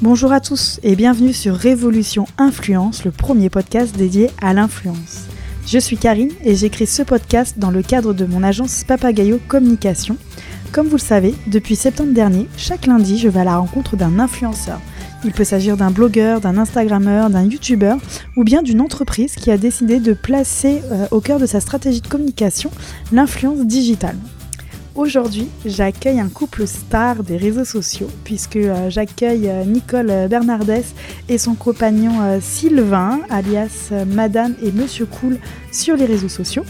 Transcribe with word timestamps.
Bonjour 0.00 0.30
à 0.30 0.38
tous 0.38 0.78
et 0.84 0.94
bienvenue 0.94 1.32
sur 1.32 1.56
Révolution 1.56 2.26
Influence, 2.38 3.04
le 3.04 3.10
premier 3.10 3.50
podcast 3.50 3.96
dédié 3.96 4.30
à 4.40 4.54
l'influence. 4.54 5.24
Je 5.66 5.76
suis 5.80 5.96
Karine 5.96 6.30
et 6.44 6.54
j'écris 6.54 6.86
ce 6.86 7.02
podcast 7.02 7.58
dans 7.58 7.72
le 7.72 7.82
cadre 7.82 8.12
de 8.12 8.24
mon 8.24 8.44
agence 8.44 8.84
Papagayo 8.84 9.40
Communication. 9.48 10.16
Comme 10.70 10.86
vous 10.86 10.98
le 10.98 11.02
savez, 11.02 11.34
depuis 11.48 11.74
septembre 11.74 12.12
dernier, 12.12 12.46
chaque 12.56 12.86
lundi, 12.86 13.18
je 13.18 13.28
vais 13.28 13.40
à 13.40 13.44
la 13.44 13.56
rencontre 13.56 13.96
d'un 13.96 14.20
influenceur. 14.20 14.80
Il 15.24 15.32
peut 15.32 15.42
s'agir 15.42 15.76
d'un 15.76 15.90
blogueur, 15.90 16.40
d'un 16.40 16.58
Instagrammeur, 16.58 17.28
d'un 17.28 17.42
YouTuber 17.42 17.96
ou 18.36 18.44
bien 18.44 18.62
d'une 18.62 18.80
entreprise 18.80 19.34
qui 19.34 19.50
a 19.50 19.58
décidé 19.58 19.98
de 19.98 20.12
placer 20.12 20.80
euh, 20.92 21.08
au 21.10 21.20
cœur 21.20 21.40
de 21.40 21.46
sa 21.46 21.58
stratégie 21.58 22.02
de 22.02 22.06
communication 22.06 22.70
l'influence 23.10 23.66
digitale. 23.66 24.16
Aujourd'hui, 24.98 25.46
j'accueille 25.64 26.18
un 26.18 26.28
couple 26.28 26.66
star 26.66 27.22
des 27.22 27.36
réseaux 27.36 27.64
sociaux, 27.64 28.08
puisque 28.24 28.56
euh, 28.56 28.90
j'accueille 28.90 29.48
euh, 29.48 29.64
Nicole 29.64 30.26
Bernardès 30.28 30.82
et 31.28 31.38
son 31.38 31.54
compagnon 31.54 32.20
euh, 32.20 32.40
Sylvain, 32.42 33.20
alias 33.30 33.92
Madame 34.08 34.56
et 34.60 34.72
Monsieur 34.72 35.06
Cool, 35.06 35.38
sur 35.70 35.94
les 35.94 36.04
réseaux 36.04 36.28
sociaux. 36.28 36.64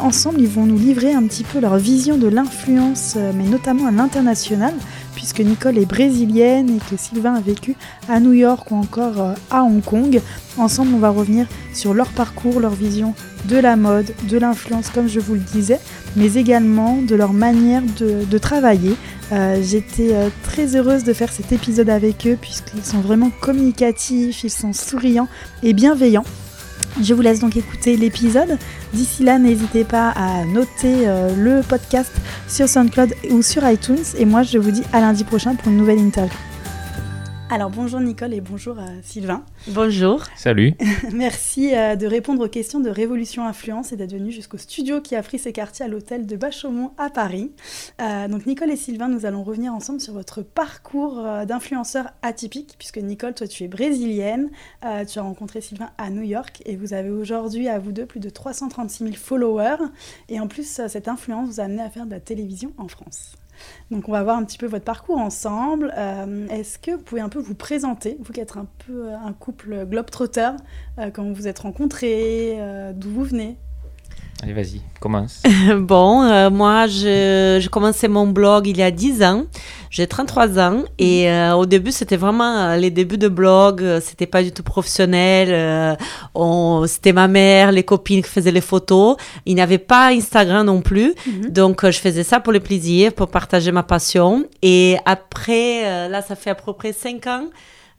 ensemble, 0.00 0.40
ils 0.40 0.48
vont 0.48 0.66
nous 0.66 0.76
livrer 0.76 1.14
un 1.14 1.24
petit 1.28 1.44
peu 1.44 1.60
leur 1.60 1.76
vision 1.76 2.18
de 2.18 2.26
l'influence, 2.26 3.16
mais 3.36 3.44
notamment 3.44 3.86
à 3.86 3.92
l'international, 3.92 4.74
puisque 5.22 5.38
Nicole 5.38 5.78
est 5.78 5.86
brésilienne 5.86 6.68
et 6.68 6.78
que 6.80 7.00
Sylvain 7.00 7.34
a 7.34 7.40
vécu 7.40 7.76
à 8.08 8.18
New 8.18 8.32
York 8.32 8.68
ou 8.72 8.74
encore 8.74 9.36
à 9.52 9.62
Hong 9.62 9.80
Kong. 9.80 10.20
Ensemble, 10.58 10.94
on 10.96 10.98
va 10.98 11.10
revenir 11.10 11.46
sur 11.72 11.94
leur 11.94 12.08
parcours, 12.08 12.58
leur 12.58 12.72
vision 12.72 13.14
de 13.44 13.56
la 13.56 13.76
mode, 13.76 14.12
de 14.28 14.36
l'influence, 14.36 14.90
comme 14.90 15.06
je 15.06 15.20
vous 15.20 15.34
le 15.34 15.40
disais, 15.40 15.78
mais 16.16 16.34
également 16.34 16.96
de 16.96 17.14
leur 17.14 17.34
manière 17.34 17.82
de, 18.00 18.38
travailler. 18.38 18.96
Euh, 19.30 19.62
j'étais 19.62 20.12
euh, 20.12 20.28
très 20.42 20.74
heureuse 20.74 21.04
de 21.04 21.12
faire 21.12 21.30
cet 21.30 21.52
épisode 21.52 21.88
avec 21.88 22.26
eux 22.26 22.36
puisqu'ils 22.40 22.84
sont 22.84 23.00
vraiment 23.00 23.30
communicatifs, 23.40 24.42
ils 24.42 24.50
sont 24.50 24.72
souriants 24.72 25.28
et 25.62 25.72
bienveillants. 25.72 26.24
Je 27.00 27.14
vous 27.14 27.22
laisse 27.22 27.40
donc 27.40 27.56
écouter 27.56 27.96
l'épisode. 27.96 28.58
D'ici 28.92 29.22
là, 29.22 29.38
n'hésitez 29.38 29.84
pas 29.84 30.10
à 30.10 30.44
noter 30.44 31.08
euh, 31.08 31.34
le 31.34 31.62
podcast 31.62 32.12
sur 32.48 32.68
SoundCloud 32.68 33.14
ou 33.30 33.42
sur 33.42 33.66
iTunes. 33.68 34.04
Et 34.18 34.24
moi, 34.24 34.42
je 34.42 34.58
vous 34.58 34.70
dis 34.70 34.82
à 34.92 35.00
lundi 35.00 35.24
prochain 35.24 35.54
pour 35.54 35.68
une 35.68 35.78
nouvelle 35.78 35.98
interview. 35.98 36.51
Alors 37.52 37.68
bonjour 37.68 38.00
Nicole 38.00 38.32
et 38.32 38.40
bonjour 38.40 38.78
euh, 38.78 38.86
Sylvain. 39.02 39.44
Bonjour. 39.68 40.24
Salut. 40.36 40.72
Merci 41.12 41.76
euh, 41.76 41.96
de 41.96 42.06
répondre 42.06 42.46
aux 42.46 42.48
questions 42.48 42.80
de 42.80 42.88
Révolution 42.88 43.46
Influence 43.46 43.92
et 43.92 43.96
d'être 43.96 44.14
venu 44.14 44.32
jusqu'au 44.32 44.56
studio 44.56 45.02
qui 45.02 45.16
a 45.16 45.22
pris 45.22 45.38
ses 45.38 45.52
quartiers 45.52 45.84
à 45.84 45.88
l'hôtel 45.88 46.24
de 46.26 46.34
Bachaumont 46.34 46.92
à 46.96 47.10
Paris. 47.10 47.52
Euh, 48.00 48.26
donc 48.26 48.46
Nicole 48.46 48.70
et 48.70 48.76
Sylvain, 48.76 49.08
nous 49.08 49.26
allons 49.26 49.42
revenir 49.42 49.74
ensemble 49.74 50.00
sur 50.00 50.14
votre 50.14 50.40
parcours 50.40 51.22
d'influenceur 51.46 52.06
atypique, 52.22 52.76
puisque 52.78 52.96
Nicole, 52.96 53.34
toi 53.34 53.46
tu 53.46 53.64
es 53.64 53.68
brésilienne, 53.68 54.48
tu 54.80 55.18
as 55.18 55.22
rencontré 55.22 55.60
Sylvain 55.60 55.90
à 55.98 56.08
New 56.08 56.22
York 56.22 56.62
et 56.64 56.76
vous 56.76 56.94
avez 56.94 57.10
aujourd'hui 57.10 57.68
à 57.68 57.78
vous 57.78 57.92
deux 57.92 58.06
plus 58.06 58.20
de 58.20 58.30
336 58.30 59.04
000 59.04 59.16
followers. 59.16 59.84
Et 60.30 60.40
en 60.40 60.48
plus, 60.48 60.80
cette 60.88 61.06
influence 61.06 61.50
vous 61.50 61.60
a 61.60 61.64
amené 61.64 61.82
à 61.82 61.90
faire 61.90 62.06
de 62.06 62.12
la 62.12 62.20
télévision 62.20 62.72
en 62.78 62.88
France. 62.88 63.34
Donc 63.90 64.08
on 64.08 64.12
va 64.12 64.22
voir 64.22 64.36
un 64.36 64.44
petit 64.44 64.58
peu 64.58 64.66
votre 64.66 64.84
parcours 64.84 65.18
ensemble. 65.18 65.92
Euh, 65.96 66.48
est-ce 66.48 66.78
que 66.78 66.92
vous 66.92 67.02
pouvez 67.02 67.20
un 67.20 67.28
peu 67.28 67.38
vous 67.38 67.54
présenter, 67.54 68.16
vous 68.20 68.32
qui 68.32 68.40
êtes 68.40 68.56
un 68.56 68.66
peu 68.86 69.08
euh, 69.08 69.16
un 69.16 69.32
couple 69.32 69.86
globetrotter, 69.86 70.50
euh, 70.98 71.10
comment 71.10 71.28
vous 71.28 71.34
vous 71.34 71.48
êtes 71.48 71.60
rencontrés, 71.60 72.58
d'où 72.94 73.10
vous 73.10 73.24
venez? 73.24 73.56
Allez, 74.42 74.54
vas-y, 74.54 74.80
commence. 74.98 75.40
bon, 75.78 76.24
euh, 76.24 76.50
moi, 76.50 76.88
j'ai 76.88 77.68
commencé 77.70 78.08
mon 78.08 78.26
blog 78.26 78.66
il 78.66 78.76
y 78.76 78.82
a 78.82 78.90
10 78.90 79.22
ans. 79.22 79.44
J'ai 79.88 80.08
33 80.08 80.58
ans 80.58 80.82
et 80.98 81.30
euh, 81.30 81.52
au 81.52 81.64
début, 81.64 81.92
c'était 81.92 82.16
vraiment 82.16 82.56
euh, 82.56 82.76
les 82.76 82.90
débuts 82.90 83.18
de 83.18 83.28
blog. 83.28 84.00
C'était 84.00 84.26
pas 84.26 84.42
du 84.42 84.50
tout 84.50 84.64
professionnel. 84.64 85.96
c'était 86.88 87.12
ma 87.12 87.28
mère, 87.28 87.70
les 87.70 87.84
copines 87.84 88.20
qui 88.20 88.28
faisaient 88.28 88.50
les 88.50 88.60
photos. 88.60 89.16
Il 89.46 89.54
n'y 89.54 89.60
avait 89.60 89.78
pas 89.78 90.08
Instagram 90.08 90.66
non 90.66 90.80
plus. 90.80 91.14
Mhm. 91.24 91.50
Donc, 91.50 91.88
je 91.88 91.98
faisais 91.98 92.24
ça 92.24 92.40
pour 92.40 92.52
le 92.52 92.58
plaisir, 92.58 93.12
pour 93.12 93.28
partager 93.28 93.70
ma 93.70 93.84
passion. 93.84 94.44
Et 94.60 94.96
après, 95.04 96.08
là, 96.08 96.20
ça 96.20 96.34
fait 96.34 96.50
à 96.50 96.56
peu 96.56 96.72
près 96.72 96.92
5 96.92 97.26
ans. 97.28 97.44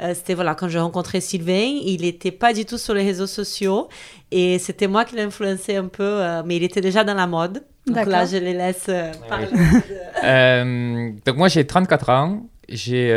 Euh, 0.01 0.13
c'était 0.13 0.33
voilà, 0.33 0.55
quand 0.55 0.67
j'ai 0.67 0.79
rencontré 0.79 1.21
Sylvain, 1.21 1.79
il 1.83 2.01
n'était 2.01 2.31
pas 2.31 2.53
du 2.53 2.65
tout 2.65 2.77
sur 2.77 2.93
les 2.93 3.03
réseaux 3.03 3.27
sociaux 3.27 3.89
et 4.31 4.59
c'était 4.59 4.87
moi 4.87 5.05
qui 5.05 5.15
l'ai 5.15 5.21
influencé 5.21 5.75
un 5.75 5.87
peu, 5.87 6.03
euh, 6.03 6.43
mais 6.45 6.57
il 6.57 6.63
était 6.63 6.81
déjà 6.81 7.03
dans 7.03 7.13
la 7.13 7.27
mode. 7.27 7.63
Donc 7.85 8.05
là, 8.05 8.25
je 8.25 8.37
les 8.37 8.53
laisse 8.53 8.85
euh, 8.89 9.11
parler. 9.27 9.47
donc 11.25 11.35
moi, 11.35 11.47
j'ai 11.49 11.65
34 11.65 12.09
ans. 12.09 12.47
J'ai 12.69 13.09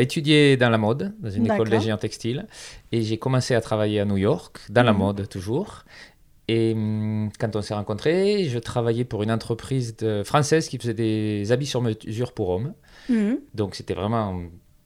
étudié 0.00 0.56
dans 0.56 0.68
la 0.68 0.76
mode, 0.76 1.14
dans 1.20 1.30
une 1.30 1.46
école 1.46 1.70
de 1.70 1.78
géant 1.78 1.96
textile, 1.96 2.46
et 2.90 3.02
j'ai 3.02 3.16
commencé 3.16 3.54
à 3.54 3.60
travailler 3.60 4.00
à 4.00 4.04
New 4.04 4.16
York, 4.16 4.58
dans 4.70 4.82
la 4.82 4.92
mhm. 4.92 4.98
mode 4.98 5.28
toujours. 5.28 5.84
Et 6.48 6.72
hum, 6.72 7.30
quand 7.38 7.54
on 7.56 7.62
s'est 7.62 7.74
rencontrés, 7.74 8.48
je 8.48 8.58
travaillais 8.58 9.04
pour 9.04 9.22
une 9.22 9.30
entreprise 9.30 9.96
de, 9.96 10.22
française 10.24 10.68
qui 10.68 10.78
faisait 10.78 10.94
des 10.94 11.52
habits 11.52 11.66
sur 11.66 11.80
mesure 11.80 12.32
pour 12.32 12.50
hommes. 12.50 12.74
Mhm. 13.08 13.38
Donc 13.54 13.74
c'était 13.74 13.94
vraiment 13.94 14.42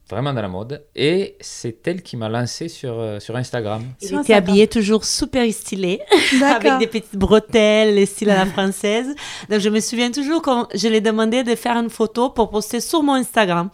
vraiment 0.09 0.33
dans 0.33 0.43
la 0.43 0.49
mode. 0.49 0.84
Et 0.94 1.37
c'est 1.41 1.87
elle 1.87 2.03
qui 2.03 2.17
m'a 2.17 2.28
lancé 2.28 2.69
sur, 2.69 2.99
euh, 2.99 3.19
sur 3.19 3.34
Instagram. 3.37 3.83
Il 4.00 4.15
était 4.21 4.34
habillé 4.34 4.69
toujours 4.69 5.05
super 5.05 5.50
stylé, 5.53 6.00
avec 6.43 6.78
des 6.78 6.87
petites 6.87 7.17
bretelles, 7.17 7.94
les 7.94 8.06
styles 8.06 8.31
à 8.31 8.37
la 8.37 8.47
française. 8.47 9.15
Donc 9.50 9.61
je 9.61 9.69
me 9.69 9.81
souviens 9.81 10.11
toujours 10.11 10.43
quand 10.43 10.69
je 10.75 10.87
lui 10.89 10.97
ai 10.97 11.00
demandé 11.00 11.43
de 11.43 11.55
faire 11.55 11.77
une 11.77 11.91
photo 11.91 12.31
pour 12.31 12.50
poster 12.50 12.81
sur 12.81 13.03
mon 13.03 13.15
Instagram. 13.15 13.71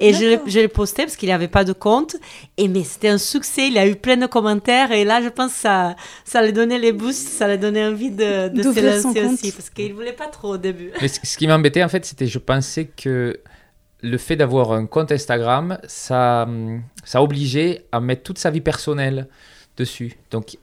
Et 0.00 0.12
je 0.12 0.58
l'ai 0.58 0.68
posté 0.68 1.04
parce 1.04 1.16
qu'il 1.16 1.28
n'y 1.28 1.34
avait 1.34 1.48
pas 1.48 1.64
de 1.64 1.72
compte. 1.72 2.16
Et 2.56 2.68
mais 2.68 2.82
c'était 2.82 3.08
un 3.08 3.18
succès, 3.18 3.68
il 3.68 3.78
a 3.78 3.86
eu 3.86 3.96
plein 3.96 4.16
de 4.16 4.26
commentaires. 4.26 4.90
Et 4.92 5.04
là, 5.04 5.22
je 5.22 5.28
pense 5.28 5.52
que 5.52 5.58
ça, 5.58 5.96
ça 6.24 6.42
lui 6.42 6.52
donnait 6.52 6.78
les 6.78 6.92
boosts, 6.92 7.28
ça 7.28 7.48
lui 7.48 7.58
donnait 7.58 7.86
envie 7.86 8.10
de, 8.10 8.48
de 8.48 8.62
se 8.62 8.80
lancer 8.80 9.22
aussi. 9.24 9.52
Parce 9.52 9.70
qu'il 9.70 9.90
ne 9.90 9.94
voulait 9.94 10.12
pas 10.12 10.26
trop 10.26 10.54
au 10.54 10.56
début. 10.56 10.90
Mais 11.00 11.08
ce 11.08 11.36
qui 11.36 11.46
m'embêtait, 11.46 11.84
en 11.84 11.88
fait, 11.88 12.04
c'était 12.04 12.26
je 12.26 12.38
pensais 12.38 12.86
que 12.86 13.40
le 14.02 14.18
fait 14.18 14.36
d'avoir 14.36 14.72
un 14.72 14.86
compte 14.86 15.12
Instagram, 15.12 15.78
ça, 15.86 16.48
ça 17.04 17.22
obligeait 17.22 17.86
à 17.92 18.00
mettre 18.00 18.22
toute 18.22 18.38
sa 18.38 18.50
vie 18.50 18.60
personnelle 18.60 19.28
dessus. 19.76 20.16
Donc, 20.30 20.56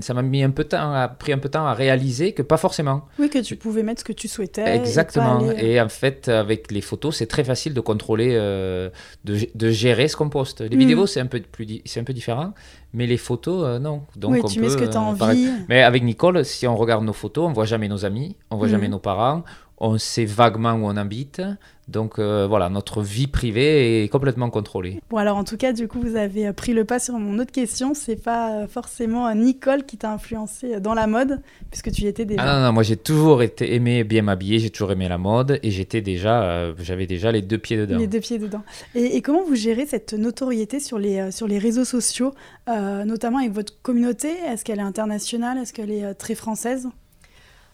ça 0.00 0.14
m'a 0.14 0.22
mis 0.22 0.42
un 0.42 0.50
peu 0.50 0.64
de 0.64 0.68
temps, 0.68 0.92
a 0.92 1.08
pris 1.08 1.32
un 1.32 1.38
peu 1.38 1.48
de 1.48 1.52
temps 1.52 1.66
à 1.66 1.74
réaliser 1.74 2.32
que 2.32 2.42
pas 2.42 2.56
forcément. 2.56 3.06
Oui, 3.18 3.28
que 3.28 3.38
tu 3.38 3.56
pouvais 3.56 3.82
mettre 3.82 4.00
ce 4.00 4.04
que 4.04 4.12
tu 4.12 4.28
souhaitais. 4.28 4.76
Exactement. 4.76 5.50
Et, 5.52 5.80
en 5.80 5.88
fait, 5.88 6.28
avec 6.28 6.70
les 6.70 6.80
photos, 6.80 7.16
c'est 7.16 7.26
très 7.26 7.44
facile 7.44 7.74
de 7.74 7.80
contrôler, 7.80 8.30
euh, 8.32 8.90
de, 9.24 9.70
gérer 9.70 10.08
ce 10.08 10.16
qu'on 10.16 10.28
poste. 10.28 10.60
Les 10.60 10.76
mm. 10.76 10.78
vidéos, 10.78 11.06
c'est 11.06 11.20
un 11.20 11.26
peu 11.26 11.40
plus, 11.40 11.82
c'est 11.84 12.00
un 12.00 12.04
peu 12.04 12.12
différent, 12.12 12.52
mais 12.92 13.06
les 13.06 13.16
photos, 13.16 13.64
euh, 13.64 13.78
non. 13.78 14.02
Donc, 14.16 14.32
oui, 14.32 14.42
tu 14.48 14.60
mets 14.60 14.70
ce 14.70 14.76
que 14.76 14.84
tu 14.84 14.96
as 14.96 15.00
euh, 15.00 15.04
envie. 15.04 15.48
Mais 15.68 15.82
avec 15.82 16.02
Nicole, 16.02 16.44
si 16.44 16.66
on 16.66 16.76
regarde 16.76 17.04
nos 17.04 17.12
photos, 17.12 17.48
on 17.48 17.52
voit 17.52 17.66
jamais 17.66 17.88
nos 17.88 18.04
amis, 18.04 18.36
on 18.50 18.56
voit 18.56 18.68
mm. 18.68 18.70
jamais 18.70 18.88
nos 18.88 18.98
parents, 19.00 19.44
on 19.82 19.98
sait 19.98 20.24
vaguement 20.24 20.72
où 20.74 20.86
on 20.86 20.96
habite. 20.96 21.42
Donc 21.88 22.18
euh, 22.18 22.46
voilà, 22.46 22.70
notre 22.70 23.02
vie 23.02 23.26
privée 23.26 24.04
est 24.04 24.08
complètement 24.08 24.48
contrôlée. 24.48 25.00
Bon 25.10 25.16
alors 25.16 25.36
en 25.36 25.42
tout 25.42 25.56
cas, 25.56 25.72
du 25.72 25.88
coup, 25.88 26.00
vous 26.00 26.14
avez 26.14 26.46
euh, 26.46 26.52
pris 26.52 26.72
le 26.72 26.84
pas 26.84 27.00
sur 27.00 27.14
mon 27.18 27.40
autre 27.40 27.50
question. 27.50 27.92
C'est 27.92 28.16
pas 28.16 28.52
euh, 28.52 28.68
forcément 28.68 29.34
Nicole 29.34 29.84
qui 29.84 29.98
t'a 29.98 30.12
influencé 30.12 30.78
dans 30.78 30.94
la 30.94 31.08
mode, 31.08 31.40
puisque 31.70 31.90
tu 31.90 32.02
y 32.02 32.06
étais 32.06 32.24
déjà. 32.24 32.42
Ah 32.42 32.60
non, 32.60 32.66
non 32.66 32.72
moi 32.72 32.84
j'ai 32.84 32.96
toujours 32.96 33.42
été 33.42 33.74
aimé 33.74 34.04
bien 34.04 34.22
m'habiller, 34.22 34.60
j'ai 34.60 34.70
toujours 34.70 34.92
aimé 34.92 35.08
la 35.08 35.18
mode 35.18 35.58
et 35.64 35.72
j'étais 35.72 36.00
déjà, 36.00 36.72
j'avais 36.78 37.08
déjà 37.08 37.32
les 37.32 37.42
deux 37.42 37.58
pieds 37.58 37.76
dedans. 37.76 37.98
Les 37.98 38.06
deux 38.06 38.20
pieds 38.20 38.38
dedans. 38.38 38.62
Et, 38.94 39.20
comment 39.20 39.42
vous 39.42 39.56
gérez 39.56 39.86
cette 39.86 40.14
notoriété 40.14 40.78
sur 40.78 40.98
les, 40.98 41.32
sur 41.32 41.48
les 41.48 41.58
réseaux 41.58 41.84
sociaux, 41.84 42.32
notamment 42.68 43.38
avec 43.38 43.52
votre 43.52 43.82
communauté? 43.82 44.28
Est-ce 44.46 44.64
qu'elle 44.64 44.78
est 44.78 44.82
internationale? 44.82 45.58
Est-ce 45.58 45.72
qu'elle 45.72 45.90
est 45.90 46.14
très 46.14 46.36
française? 46.36 46.88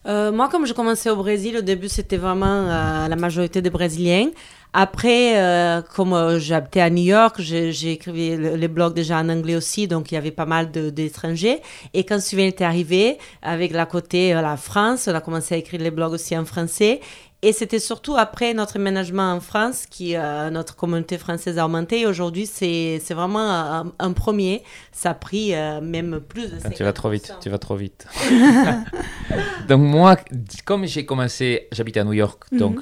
Euh, 0.07 0.33
moi, 0.33 0.49
comme 0.49 0.67
je 0.67 0.73
commençais 0.73 1.11
au 1.11 1.17
Brésil, 1.17 1.57
au 1.59 1.63
début, 1.63 1.89
c'était 1.89 2.17
vraiment 2.17 2.47
euh, 2.47 3.09
la 3.09 3.17
majorité 3.17 3.61
des 3.61 3.71
Brésiliens. 3.71 4.31
Après, 4.75 5.39
euh, 5.39 5.81
comme 5.97 6.39
j'habitais 6.39 6.81
à 6.81 6.91
New 6.91 7.03
York, 7.03 7.41
écrit 7.41 8.37
les 8.37 8.69
blogs 8.69 8.95
déjà 8.95 9.19
en 9.19 9.29
anglais 9.31 9.57
aussi, 9.57 9.89
donc 9.89 10.13
il 10.13 10.15
y 10.15 10.19
avait 10.19 10.31
pas 10.31 10.45
mal 10.45 10.71
d'étrangers. 10.71 11.61
Et 11.95 12.05
quand 12.05 12.21
Sylvain 12.21 12.47
était 12.47 12.65
arrivé, 12.65 13.17
avec 13.41 13.73
la 13.73 13.87
côté 13.87 14.35
la 14.35 14.59
France, 14.59 15.09
on 15.11 15.15
a 15.15 15.21
commencé 15.21 15.55
à 15.55 15.59
écrire 15.59 15.81
les 15.81 15.91
blogs 15.91 16.13
aussi 16.13 16.37
en 16.37 16.45
français. 16.45 17.01
Et 17.41 17.53
c'était 17.53 17.79
surtout 17.79 18.17
après 18.17 18.53
notre 18.53 18.81
ménagement 18.81 19.33
en 19.33 19.39
France 19.39 19.87
qui 19.87 20.17
euh, 20.17 20.51
notre 20.51 20.75
communauté 20.75 21.19
française 21.19 21.57
a 21.59 21.67
augmenté. 21.67 22.05
Aujourd'hui, 22.05 22.47
c'est 22.47 22.99
vraiment 23.11 23.93
un, 23.99 24.13
premier. 24.13 24.65
Ça 24.91 25.11
a 25.11 25.15
pris 25.15 25.55
euh, 25.55 25.81
même 25.81 26.19
plus 26.21 26.51
de 26.51 26.57
ah, 26.65 26.71
Tu 26.71 26.83
vas 26.83 26.93
trop 26.93 27.11
vite, 27.11 27.33
tu 27.41 27.49
vas 27.49 27.59
trop 27.59 27.77
vite. 27.77 28.09
donc 29.69 29.81
moi, 29.81 30.17
comme 30.65 30.85
j'ai 30.87 31.07
commencé, 31.07 31.69
j'habite 31.71 31.97
à 31.99 32.05
New 32.05 32.13
York, 32.13 32.43
mhm. 32.51 32.59
donc 32.59 32.81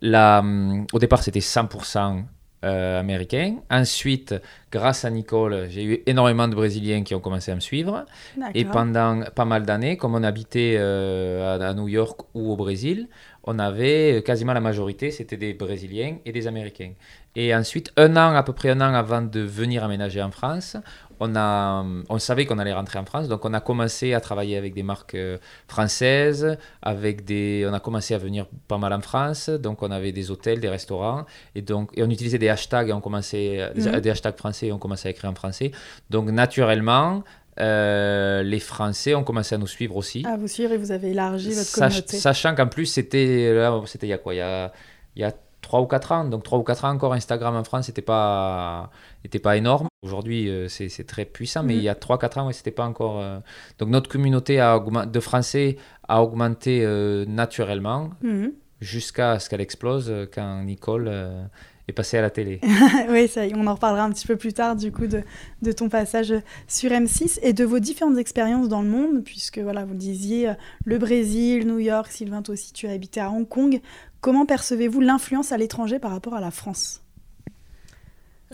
là, 0.00 0.38
hum, 0.38 0.86
au 0.92 1.00
départ 1.00 1.24
c'était 1.24 1.40
100% 1.40 2.22
euh, 2.64 3.00
américain. 3.00 3.56
Ensuite, 3.70 4.36
grâce 4.70 5.04
à 5.04 5.10
Nicole, 5.10 5.66
j'ai 5.68 5.82
eu 5.82 6.02
énormément 6.06 6.46
de 6.46 6.54
Brésiliens 6.54 7.02
qui 7.02 7.16
ont 7.16 7.20
commencé 7.20 7.50
à 7.50 7.56
me 7.56 7.60
suivre. 7.60 8.06
Et 8.54 8.64
pendant 8.64 9.22
pas 9.34 9.44
mal 9.44 9.64
d'années, 9.64 9.96
comme 9.96 10.14
on 10.14 10.22
habitait 10.22 10.76
à, 10.76 11.74
New 11.74 11.88
York 11.88 12.20
ou 12.34 12.52
au 12.52 12.56
Brésil, 12.56 13.08
on 13.46 13.58
avait 13.58 14.22
quasiment 14.24 14.52
la 14.52 14.60
majorité, 14.60 15.10
c'était 15.10 15.36
des 15.36 15.54
Brésiliens 15.54 16.16
et 16.24 16.32
des 16.32 16.46
Américains. 16.46 16.92
Et 17.34 17.54
ensuite, 17.54 17.92
un 17.96 18.16
an, 18.16 18.34
à 18.34 18.42
peu 18.42 18.52
près 18.52 18.70
un 18.70 18.80
an 18.80 18.94
avant 18.94 19.22
de 19.22 19.40
venir 19.40 19.84
aménager 19.84 20.22
en 20.22 20.30
France, 20.30 20.76
on, 21.20 21.34
a, 21.36 21.84
on 22.08 22.18
savait 22.18 22.44
qu'on 22.44 22.58
allait 22.58 22.72
rentrer 22.72 22.98
en 22.98 23.04
France, 23.04 23.28
donc 23.28 23.44
on 23.44 23.54
a 23.54 23.60
commencé 23.60 24.14
à 24.14 24.20
travailler 24.20 24.56
avec 24.56 24.74
des 24.74 24.82
marques 24.82 25.14
euh, 25.14 25.38
françaises, 25.68 26.58
avec 26.82 27.24
des, 27.24 27.66
on 27.68 27.72
a 27.72 27.80
commencé 27.80 28.14
à 28.14 28.18
venir 28.18 28.46
pas 28.68 28.78
mal 28.78 28.92
en 28.92 29.00
France, 29.00 29.48
donc 29.48 29.82
on 29.82 29.90
avait 29.90 30.12
des 30.12 30.30
hôtels, 30.30 30.60
des 30.60 30.68
restaurants, 30.68 31.24
et, 31.54 31.62
donc, 31.62 31.90
et 31.94 32.02
on 32.02 32.10
utilisait 32.10 32.38
des 32.38 32.48
hashtags, 32.48 32.88
et 32.88 32.92
on 32.92 33.00
commençait, 33.00 33.70
mhm. 33.74 34.00
des 34.00 34.10
hashtags 34.10 34.36
français, 34.36 34.66
et 34.66 34.72
on 34.72 34.78
commençait 34.78 35.08
à 35.08 35.10
écrire 35.12 35.30
en 35.30 35.34
français. 35.34 35.70
Donc 36.10 36.30
naturellement, 36.30 37.22
euh, 37.58 38.42
les 38.42 38.60
Français 38.60 39.14
ont 39.14 39.24
commencé 39.24 39.54
à 39.54 39.58
nous 39.58 39.66
suivre 39.66 39.96
aussi. 39.96 40.24
À 40.26 40.36
vous 40.36 40.48
suivre 40.48 40.72
et 40.72 40.76
vous 40.76 40.92
avez 40.92 41.10
élargi 41.10 41.52
votre 41.52 41.72
communauté. 41.72 42.16
Sachant 42.18 42.54
qu'en 42.54 42.66
plus, 42.66 42.86
c'était 42.86 43.54
c'était 43.86 44.06
il 44.06 44.10
y 44.10 44.12
a 44.12 44.18
quoi? 44.18 44.34
Il 44.34 44.38
y 44.38 44.40
a, 44.40 44.72
il 45.14 45.22
y 45.22 45.24
a 45.24 45.32
3 45.62 45.80
ou 45.80 45.86
4 45.86 46.12
ans. 46.12 46.24
Donc 46.24 46.42
3 46.42 46.58
ou 46.58 46.62
4 46.62 46.84
ans 46.84 46.90
encore, 46.90 47.12
Instagram 47.14 47.56
en 47.56 47.64
France 47.64 47.88
n'était 47.88 48.02
pas, 48.02 48.90
était 49.24 49.38
pas 49.38 49.56
énorme. 49.56 49.88
Aujourd'hui, 50.02 50.48
euh, 50.48 50.68
c'est 50.68 51.06
très 51.06 51.24
puissant, 51.24 51.62
mais 51.62 51.74
mm. 51.74 51.78
il 51.78 51.82
y 51.82 51.88
a 51.88 51.94
3-4 51.94 52.40
ans, 52.40 52.46
ouais, 52.46 52.52
c'était 52.52 52.70
pas 52.70 52.84
encore... 52.84 53.20
Euh, 53.20 53.38
donc 53.78 53.88
notre 53.88 54.10
communauté 54.10 54.60
a 54.60 54.78
de 54.78 55.20
Français 55.20 55.76
a 56.08 56.22
augmenté 56.22 56.86
naturellement 57.26 58.10
mm. 58.22 58.48
jusqu'à 58.80 59.38
ce 59.38 59.48
qu'elle 59.48 59.60
explose 59.60 60.12
quand 60.32 60.62
Nicole 60.62 61.10
est 61.88 61.92
passé 61.92 62.18
à 62.18 62.22
la 62.22 62.30
télé. 62.30 62.60
oui, 63.08 63.28
ça, 63.28 63.42
on 63.54 63.66
en 63.66 63.74
reparlera 63.74 64.04
un 64.04 64.10
petit 64.10 64.26
peu 64.26 64.36
plus 64.36 64.52
tard 64.52 64.76
du 64.76 64.90
coup 64.90 65.06
de, 65.06 65.22
de, 65.62 65.72
ton 65.72 65.88
passage 65.88 66.34
sur 66.66 66.90
M6 66.90 67.38
et 67.42 67.52
de 67.52 67.64
vos 67.64 67.78
différentes 67.78 68.18
expériences 68.18 68.68
dans 68.68 68.82
le 68.82 68.88
monde, 68.88 69.22
puisque 69.24 69.58
voilà, 69.58 69.84
vous 69.84 69.92
le 69.92 69.98
disiez, 69.98 70.48
euh, 70.48 70.54
le 70.84 70.98
Brésil, 70.98 71.66
New 71.66 71.78
York, 71.78 72.10
Sylvain, 72.10 72.42
toi 72.42 72.54
aussi 72.54 72.72
tu 72.72 72.88
as 72.88 72.90
habité 72.90 73.20
à 73.20 73.30
Hong 73.30 73.48
Kong. 73.48 73.80
Comment 74.20 74.46
percevez-vous 74.46 75.00
l'influence 75.00 75.52
à 75.52 75.56
l'étranger 75.56 75.98
par 75.98 76.10
rapport 76.10 76.34
à 76.34 76.40
la 76.40 76.50
France? 76.50 77.02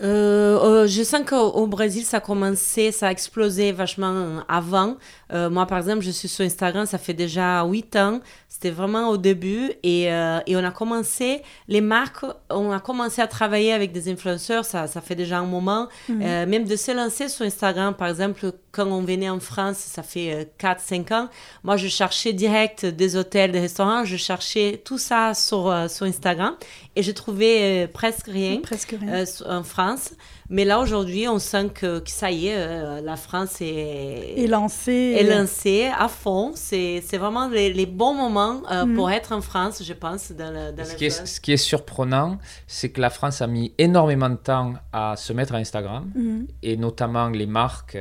Euh, 0.01 0.59
euh, 0.59 0.87
je 0.87 1.03
sens 1.03 1.21
qu'au 1.25 1.67
Brésil, 1.67 2.03
ça 2.03 2.17
a 2.17 2.19
commencé, 2.19 2.91
ça 2.91 3.07
a 3.07 3.11
explosé 3.11 3.71
vachement 3.71 4.43
avant. 4.47 4.97
moi, 5.31 5.65
par 5.65 5.77
exemple, 5.79 6.01
je 6.01 6.11
suis 6.11 6.27
sur 6.27 6.45
Instagram, 6.45 6.85
ça 6.85 6.97
fait 6.97 7.13
déjà 7.13 7.63
8 7.63 7.95
ans. 7.95 8.19
C'était 8.53 8.69
vraiment 8.69 9.09
au 9.09 9.17
début 9.17 9.71
et, 9.81 10.13
euh, 10.13 10.39
et, 10.45 10.55
on 10.55 10.63
a 10.63 10.69
commencé, 10.69 11.41
les 11.67 11.81
marques, 11.81 12.23
on 12.51 12.71
a 12.71 12.79
commencé 12.79 13.19
à 13.19 13.25
travailler 13.25 13.73
avec 13.73 13.91
des 13.91 14.11
influenceurs, 14.11 14.63
ça, 14.63 14.85
ça 14.85 15.01
fait 15.01 15.15
déjà 15.15 15.39
un 15.39 15.47
moment, 15.47 15.89
mhm. 16.07 16.21
euh, 16.21 16.45
même 16.45 16.65
de 16.65 16.75
se 16.75 16.91
lancer 16.91 17.29
sur 17.29 17.45
Instagram, 17.45 17.95
par 17.95 18.09
exemple, 18.09 18.51
quand 18.71 18.85
on 18.85 19.01
venait 19.01 19.27
en 19.27 19.39
France, 19.39 19.77
ça 19.77 20.03
fait 20.03 20.53
4-5 20.59 21.11
euh, 21.11 21.15
ans, 21.15 21.29
moi 21.63 21.77
je 21.77 21.87
cherchais 21.87 22.31
direct 22.31 22.85
des 22.85 23.15
hôtels, 23.15 23.51
des 23.51 23.59
restaurants, 23.61 24.05
je 24.05 24.17
cherchais 24.17 24.83
tout 24.85 24.99
ça 24.99 25.33
sur, 25.33 25.75
sur 25.89 26.05
Instagram 26.05 26.55
et 26.95 27.01
je 27.01 27.11
trouvais 27.11 27.89
presque 27.91 28.27
rien, 28.27 28.59
presque 28.61 28.95
rien. 29.01 29.23
en 29.49 29.63
France. 29.63 30.11
Mais 30.53 30.65
là, 30.65 30.79
aujourd'hui, 30.79 31.27
on 31.27 31.39
sent 31.39 31.69
que, 31.73 32.03
ça 32.05 32.29
y 32.29 32.47
est, 32.47 32.55
euh, 32.55 33.01
la 33.01 33.15
France 33.15 33.59
est, 33.59 34.35
est 34.37 34.47
lancée. 34.47 35.15
Est 35.17 35.23
lancée 35.23 35.89
à 35.97 36.07
fond. 36.07 36.51
C'est 36.53 37.01
vraiment 37.13 37.47
les, 37.47 37.85
bons 37.87 38.13
moments 38.13 38.42
euh, 38.71 38.85
mm. 38.85 38.95
pour 38.95 39.11
être 39.11 39.31
en 39.31 39.41
France, 39.41 39.83
je 39.83 39.93
pense, 39.93 40.31
dans, 40.31 40.75
dans 40.75 40.85
ce, 40.85 40.95
qui 40.95 41.05
est, 41.05 41.25
ce 41.25 41.39
qui 41.39 41.51
est 41.51 41.57
surprenant, 41.57 42.37
c'est 42.67 42.89
que 42.89 43.01
la 43.01 43.09
France 43.09 43.41
a 43.41 43.47
mis 43.47 43.73
énormément 43.77 44.29
de 44.29 44.35
temps 44.35 44.73
à 44.91 45.15
se 45.15 45.33
mettre 45.33 45.55
à 45.55 45.57
Instagram, 45.57 46.11
mm. 46.15 46.45
et 46.61 46.77
notamment 46.77 47.29
les 47.29 47.47
marques, 47.47 47.97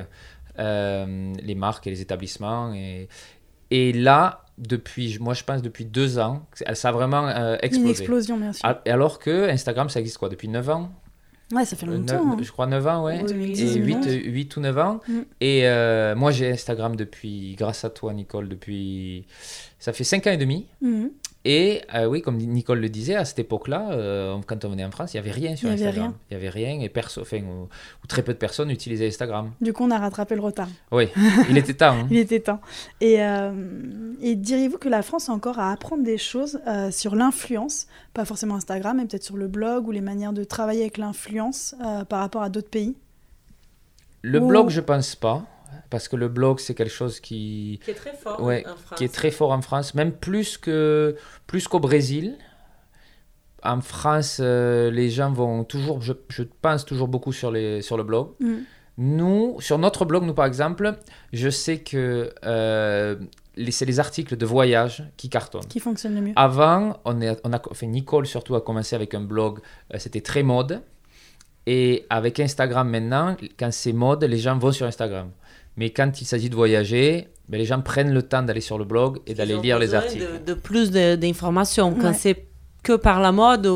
euh, 0.59 1.33
les 1.43 1.55
marques 1.55 1.87
et 1.87 1.91
les 1.91 2.01
établissements. 2.01 2.73
Et, 2.75 3.09
et 3.71 3.93
là, 3.93 4.45
depuis, 4.59 5.19
moi 5.21 5.35
je 5.35 5.45
pense 5.45 5.63
depuis 5.63 5.85
deux 5.85 6.19
ans, 6.19 6.47
ça 6.75 6.89
a 6.89 6.93
vraiment 6.93 7.29
explosé. 7.57 7.85
Une 7.85 7.91
explosion, 7.91 8.37
bien 8.37 8.53
sûr. 8.53 8.75
Alors 8.87 9.19
que 9.19 9.49
Instagram, 9.49 9.89
ça 9.89 10.01
existe 10.01 10.19
quoi 10.19 10.29
Depuis 10.29 10.49
9 10.49 10.71
ans? 10.71 10.91
Ouais, 11.53 11.65
ça 11.67 11.77
fait 11.77 11.87
longtemps. 11.87 12.33
Hein. 12.33 12.37
Je 12.41 12.51
crois 12.51 12.67
9 12.67 12.87
ans, 12.87 13.05
ouais. 13.05 13.21
et 13.21 13.75
8, 13.75 14.25
8, 14.25 14.57
ou 14.57 14.61
9 14.61 14.79
ans. 14.79 15.01
Mm. 15.07 15.21
Et 15.41 15.69
euh, 15.69 16.17
moi, 16.17 16.31
j'ai 16.31 16.51
Instagram 16.51 16.97
depuis, 16.97 17.55
grâce 17.57 17.85
à 17.85 17.91
toi, 17.91 18.13
Nicole, 18.15 18.49
depuis. 18.49 19.27
Ça 19.79 19.93
fait 19.93 20.05
5 20.05 20.27
ans 20.27 20.31
et 20.31 20.37
demi. 20.39 20.67
Mm. 20.81 21.09
Et 21.45 21.83
euh, 21.95 22.07
oui, 22.07 22.23
comme 22.23 22.37
Nicole 22.37 22.79
le 22.79 22.89
disait, 22.89 23.17
à 23.17 23.25
cette 23.25 23.41
époque-là, 23.41 23.91
euh, 23.91 24.37
quand 24.47 24.65
on 24.65 24.69
venait 24.69 24.85
en 24.85 24.91
France, 24.93 25.13
il 25.13 25.17
n'y 25.17 25.29
avait 25.29 25.33
rien 25.33 25.57
sur 25.57 25.71
Instagram. 25.71 26.15
Il 26.31 26.37
n'y 26.37 26.41
avait 26.41 26.51
rien 26.51 26.81
et 26.81 26.89
perso, 26.89 27.23
enfin, 27.23 27.39
ou, 27.39 28.07
très 28.07 28.23
peu 28.23 28.33
de 28.33 28.39
personnes 28.39 28.71
utilisaient 28.71 29.09
Instagram. 29.09 29.51
Du 29.61 29.73
coup, 29.73 29.85
on 29.85 29.91
a 29.91 29.99
rattrapé 29.99 30.37
le 30.37 30.41
retard. 30.41 30.69
Oui, 30.93 31.09
il 31.51 31.59
était 31.59 31.75
temps. 31.75 31.95
Hein. 31.95 32.07
il 32.11 32.19
était 32.19 32.41
temps. 32.41 32.61
Et, 33.01 33.23
euh, 33.23 33.51
et 34.21 34.37
diriez-vous 34.37 34.79
que 34.79 34.89
la 34.89 35.03
France 35.03 35.29
a 35.29 35.33
encore 35.33 35.59
à 35.59 35.73
apprendre 35.73 36.05
des 36.05 36.19
choses 36.19 36.61
sur 36.91 37.17
l'influence, 37.17 37.87
pas 38.15 38.25
forcément 38.25 38.55
Instagram, 38.55 38.99
mais 38.99 39.07
peut-être 39.07 39.25
sur 39.25 39.37
le 39.37 39.49
blog 39.49 39.89
ou 39.89 39.91
les 39.91 40.01
manières 40.01 40.33
de 40.33 40.45
travailler 40.45 40.83
avec 40.83 40.97
l'influence 40.97 41.75
par 42.09 42.21
rapport 42.21 42.43
à 42.43 42.51
d'autres 42.51 42.71
pays? 42.71 42.95
Le 44.23 44.39
blog, 44.39 44.69
je 44.71 44.81
pense 44.81 45.17
pas 45.17 45.45
parce 45.91 46.09
que 46.09 46.17
le 46.17 46.29
blog 46.29 46.61
c'est 46.61 46.75
quelque 46.75 46.93
chose 46.93 47.21
qui, 47.21 47.81
qui 47.85 47.91
est 47.91 47.95
très 47.95 48.15
fort 48.15 48.41
en 48.41 48.77
France. 48.77 48.99
qui 48.99 49.05
est 49.05 49.15
très 49.15 49.31
fort 49.31 49.51
en 49.53 49.63
France, 49.63 49.95
même 49.95 50.13
plus 50.13 50.59
que 50.59 51.17
plus 51.47 51.69
qu'au 51.69 51.81
Brésil. 51.81 52.37
En 53.65 53.81
France, 53.81 54.39
euh, 54.41 54.91
les 54.91 55.09
gens 55.09 55.31
vont 55.31 55.63
toujours, 55.63 56.01
je, 56.01 56.13
je, 56.31 56.43
pense 56.43 56.85
toujours 56.85 57.07
beaucoup 57.07 57.33
sur 57.33 57.53
les 57.53 57.81
sur 57.81 57.97
le 57.97 58.03
blog. 58.03 58.31
Mm. 58.41 58.55
Nous, 58.99 59.57
sur 59.61 59.79
notre 59.79 60.05
blog, 60.05 60.25
nous 60.25 60.35
par 60.35 60.47
exemple, 60.47 60.97
je 61.33 61.49
sais 61.49 61.79
que 61.79 62.35
euh, 62.45 63.17
c'est 63.71 63.85
les 63.85 64.01
articles 64.01 64.37
de 64.37 64.47
voyage 64.47 65.05
qui 65.17 65.29
cartonnent. 65.29 65.67
Qui 65.67 65.81
fonctionnent 65.81 66.15
le 66.15 66.21
mieux. 66.21 66.33
Avant, 66.37 66.99
on, 67.05 67.21
est, 67.21 67.41
on 67.45 67.53
a, 67.53 67.61
enfin, 67.71 67.87
Nicole 67.87 68.27
surtout 68.27 68.55
a 68.55 68.61
commencé 68.61 68.95
avec 68.95 69.15
un 69.15 69.21
blog, 69.21 69.61
euh, 69.93 69.99
c'était 69.99 70.21
très 70.21 70.43
mode. 70.43 70.83
Et 71.67 72.07
avec 72.11 72.41
Instagram 72.41 72.89
maintenant, 72.89 73.37
quand 73.59 73.73
c'est 73.73 73.93
mode, 73.93 74.25
les 74.25 74.39
gens 74.39 74.59
vont 74.59 74.73
sur 74.73 74.87
Instagram. 74.87 75.31
Mais 75.77 75.91
quand 75.91 76.21
il 76.21 76.25
s'agit 76.25 76.51
de 76.51 76.55
voyager, 76.55 77.29
ben, 77.49 77.59
les 77.59 77.65
gens 77.65 77.81
prennent 77.81 78.13
le 78.13 78.23
temps 78.23 78.43
d'aller 78.43 78.61
sur 78.61 78.79
le 78.79 78.85
blog 78.85 79.21
et 79.27 79.35
d'aller 79.35 79.59
lire 79.59 79.79
les 79.79 79.95
articles. 79.95 80.41
De, 80.45 80.53
de 80.53 80.55
plus 80.55 80.91
d'informations. 80.91 81.95
Quand 81.95 82.15
c'est 82.15 82.52
que 82.83 82.97
par 82.97 83.21
la 83.21 83.31
mode 83.31 83.69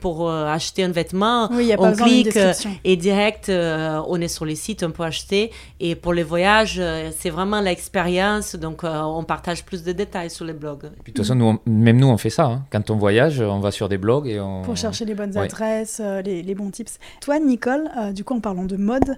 pour 0.00 0.28
euh, 0.28 0.46
acheter 0.46 0.84
un 0.84 0.90
vêtement. 0.90 1.48
on 1.50 1.92
clique 1.92 2.36
euh, 2.36 2.52
et 2.84 2.96
direct, 2.96 3.48
euh, 3.48 4.00
on 4.08 4.20
est 4.20 4.28
sur 4.28 4.44
les 4.44 4.56
sites, 4.56 4.82
on 4.82 4.90
peut 4.90 5.04
acheter. 5.04 5.50
Et 5.80 5.94
pour 5.94 6.12
les 6.12 6.22
voyages, 6.22 6.80
c'est 7.18 7.30
vraiment 7.30 7.60
l'expérience. 7.60 8.54
Donc, 8.54 8.82
on 8.84 9.24
partage 9.24 9.64
plus 9.64 9.82
de 9.82 9.92
détails 9.92 10.30
sur 10.30 10.44
les 10.44 10.52
blogs. 10.52 10.84
Et 10.84 11.02
puis, 11.02 11.12
de 11.12 11.16
toute 11.16 11.24
façon, 11.24 11.34
nous, 11.34 11.58
même 11.66 11.96
nous, 11.96 12.08
on 12.08 12.18
fait 12.18 12.30
ça. 12.30 12.44
Hein. 12.44 12.64
Quand 12.70 12.90
on 12.90 12.96
voyage, 12.96 13.40
on 13.40 13.60
va 13.60 13.70
sur 13.70 13.88
des 13.88 13.98
blogs 13.98 14.28
et 14.28 14.38
on... 14.40 14.62
Pour 14.62 14.76
chercher 14.76 15.04
les 15.04 15.14
bonnes 15.14 15.36
adresses, 15.36 16.00
les, 16.24 16.42
les, 16.42 16.54
bons 16.54 16.70
tips. 16.70 16.98
Toi, 17.20 17.38
Nicole, 17.40 17.88
du 18.12 18.24
coup, 18.24 18.34
en 18.34 18.40
parlant 18.40 18.64
de 18.64 18.76
mode, 18.76 19.14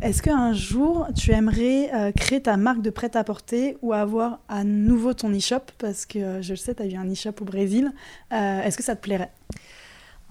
est-ce 0.00 0.22
qu'un 0.22 0.52
jour, 0.52 1.06
tu 1.16 1.32
aimerais 1.32 2.12
créer 2.16 2.42
ta 2.42 2.56
marque 2.56 2.82
de 2.82 2.90
prêt-à-porter 2.90 3.78
ou 3.82 3.92
avoir 3.92 4.40
à 4.48 4.64
nouveau 4.64 5.14
ton 5.14 5.30
e-shop? 5.30 5.62
Parce 5.78 6.04
que 6.04 6.42
je 6.42 6.50
le 6.50 6.56
sais, 6.56 6.74
tu 6.74 6.82
as 6.82 6.86
eu 6.86 6.96
un 6.96 7.10
e-shop 7.10 7.32
au 7.40 7.44
Brésil. 7.44 7.91
Euh, 8.32 8.62
est-ce 8.62 8.76
que 8.76 8.82
ça 8.82 8.96
te 8.96 9.02
plairait? 9.02 9.30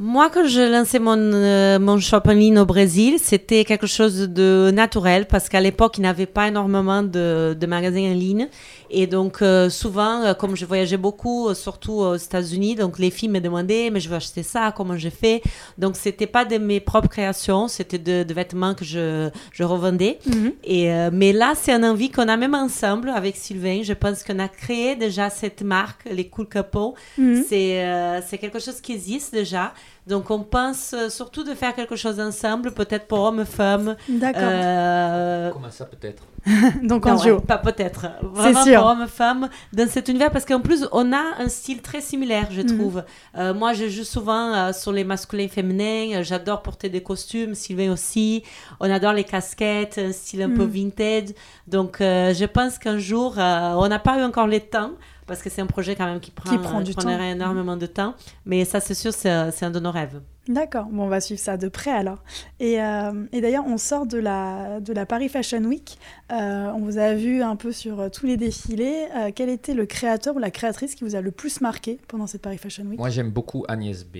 Moi, 0.03 0.31
quand 0.31 0.47
je 0.47 0.61
lançais 0.61 0.97
mon, 0.97 1.15
euh, 1.15 1.77
mon 1.77 1.99
shop 1.99 2.21
en 2.25 2.31
ligne 2.31 2.57
au 2.57 2.65
Brésil, 2.65 3.19
c'était 3.21 3.63
quelque 3.65 3.85
chose 3.85 4.29
de 4.29 4.71
naturel 4.73 5.27
parce 5.27 5.47
qu'à 5.47 5.61
l'époque, 5.61 5.99
il 5.99 6.01
n'y 6.01 6.07
avait 6.07 6.25
pas 6.25 6.47
énormément 6.47 7.03
de, 7.03 7.55
de, 7.59 7.65
magasins 7.67 8.09
en 8.09 8.13
ligne. 8.15 8.49
Et 8.93 9.07
donc, 9.07 9.41
euh, 9.41 9.69
souvent, 9.69 10.21
euh, 10.21 10.33
comme 10.33 10.55
je 10.55 10.65
voyageais 10.65 10.97
beaucoup, 10.97 11.53
surtout 11.53 11.93
aux 11.93 12.15
États-Unis, 12.15 12.75
donc 12.75 12.99
les 12.99 13.09
filles 13.09 13.29
me 13.29 13.39
demandaient, 13.39 13.89
mais 13.89 14.01
je 14.01 14.09
veux 14.09 14.15
acheter 14.15 14.43
ça, 14.43 14.73
comment 14.75 14.97
je 14.97 15.09
fais? 15.09 15.41
Donc, 15.77 15.95
c'était 15.95 16.27
pas 16.27 16.43
de 16.43 16.57
mes 16.57 16.81
propres 16.81 17.07
créations, 17.07 17.67
c'était 17.67 17.97
de, 17.97 18.33
vêtements 18.33 18.75
que 18.75 18.83
je, 18.83 19.29
je 19.53 19.63
revendais. 19.63 20.19
Mhm. 20.25 20.53
Et, 20.63 20.89
mais 21.11 21.31
là, 21.33 21.53
c'est 21.55 21.71
un 21.71 21.83
envie 21.83 22.11
qu'on 22.11 22.27
a 22.27 22.37
même 22.37 22.55
ensemble 22.55 23.09
avec 23.09 23.35
Sylvain. 23.35 23.81
Je 23.83 23.93
pense 23.93 24.23
qu'on 24.23 24.39
a 24.39 24.47
créé 24.47 24.95
déjà 24.95 25.29
cette 25.29 25.61
marque, 25.61 26.05
les 26.09 26.27
Cool 26.27 26.47
Couple. 26.47 26.99
Mhm. 27.17 27.43
C'est 27.47 28.37
quelque 28.39 28.59
chose 28.59 28.81
qui 28.81 28.93
existe 28.93 29.33
déjà. 29.33 29.73
Donc, 30.07 30.31
on 30.31 30.39
pense 30.39 30.93
euh, 30.93 31.09
surtout 31.09 31.43
de 31.43 31.53
faire 31.53 31.75
quelque 31.75 31.95
chose 31.95 32.19
ensemble, 32.19 32.71
peut-être 32.71 33.05
pour 33.05 33.19
hommes, 33.19 33.45
femmes. 33.45 33.95
D'accord. 34.09 34.41
Euh, 34.43 35.51
Comment 35.51 35.69
ça, 35.69 35.85
peut-être 35.85 36.23
Donc, 36.83 37.05
en 37.05 37.17
duo. 37.17 37.39
pas 37.39 37.59
peut-être. 37.59 38.07
Vraiment 38.23 38.63
sûr. 38.63 38.79
pour 38.79 38.89
hommes, 38.89 39.07
femmes, 39.07 39.47
dans 39.73 39.87
cet 39.87 40.09
univers, 40.09 40.31
parce 40.31 40.45
qu'en 40.45 40.59
plus, 40.59 40.87
on 40.91 41.13
a 41.13 41.21
un 41.37 41.47
style 41.49 41.83
très 41.83 42.01
similaire, 42.01 42.47
je 42.49 42.61
mhm. 42.61 42.77
trouve. 42.77 43.03
Euh, 43.37 43.53
moi, 43.53 43.73
je 43.73 43.87
joue 43.89 44.03
souvent 44.03 44.73
sur 44.73 44.91
les 44.91 45.03
masculins 45.03 45.43
et 45.43 45.47
féminins. 45.47 46.23
J'adore 46.23 46.63
porter 46.63 46.89
des 46.89 47.03
costumes, 47.03 47.53
Sylvain 47.53 47.91
aussi. 47.91 48.43
On 48.79 48.89
adore 48.89 49.13
les 49.13 49.23
casquettes, 49.23 49.99
un 49.99 50.11
style 50.11 50.41
un 50.41 50.49
peu 50.49 50.65
mhm. 50.65 50.71
vintage. 50.71 51.29
Donc, 51.67 51.97
je 51.99 52.45
pense 52.45 52.79
qu'un 52.79 52.97
jour, 52.97 53.35
on 53.37 53.87
n'a 53.87 53.99
pas 53.99 54.17
eu 54.17 54.23
encore 54.23 54.47
le 54.47 54.59
temps 54.61 54.93
parce 55.27 55.41
que 55.41 55.49
c'est 55.49 55.61
un 55.61 55.67
projet 55.67 55.95
quand 55.95 56.05
même 56.05 56.19
qui 56.19 56.31
prend, 56.31 56.51
qui 56.51 56.57
prend 56.57 56.81
du 56.81 56.93
temps. 56.95 57.09
énormément 57.09 57.77
de 57.77 57.85
temps. 57.85 58.15
Mais 58.45 58.65
ça, 58.65 58.79
c'est 58.79 58.93
sûr, 58.93 59.13
c'est 59.13 59.29
un 59.29 59.71
de 59.71 59.79
nos 59.79 59.91
rêves. 59.91 60.21
D'accord, 60.47 60.85
bon, 60.85 61.03
on 61.03 61.07
va 61.07 61.21
suivre 61.21 61.39
ça 61.39 61.55
de 61.55 61.69
près 61.69 61.91
alors. 61.91 62.23
Et, 62.59 62.81
euh, 62.81 63.25
et 63.31 63.41
d'ailleurs, 63.41 63.65
on 63.67 63.77
sort 63.77 64.05
de 64.07 64.17
la, 64.17 64.79
de 64.79 64.91
la 64.91 65.05
Paris 65.05 65.29
Fashion 65.29 65.63
Week. 65.63 65.99
Euh, 66.31 66.71
on 66.75 66.79
vous 66.79 66.97
a 66.97 67.13
vu 67.13 67.43
un 67.43 67.55
peu 67.55 67.71
sur 67.71 68.09
tous 68.11 68.25
les 68.25 68.37
défilés. 68.37 69.07
quel 69.35 69.49
était 69.49 69.73
le 69.73 69.85
créateur 69.85 70.35
ou 70.35 70.39
la 70.39 70.51
créatrice 70.51 70.95
qui 70.95 71.03
vous 71.03 71.15
a 71.15 71.21
le 71.21 71.31
plus 71.31 71.61
marqué 71.61 71.99
pendant 72.07 72.27
cette 72.27 72.41
Paris 72.41 72.57
Fashion 72.57 72.85
Week? 72.85 72.97
Moi, 72.99 73.09
j'aime 73.09 73.29
beaucoup 73.29 73.63
Agnès 73.67 74.03
B. 74.03 74.17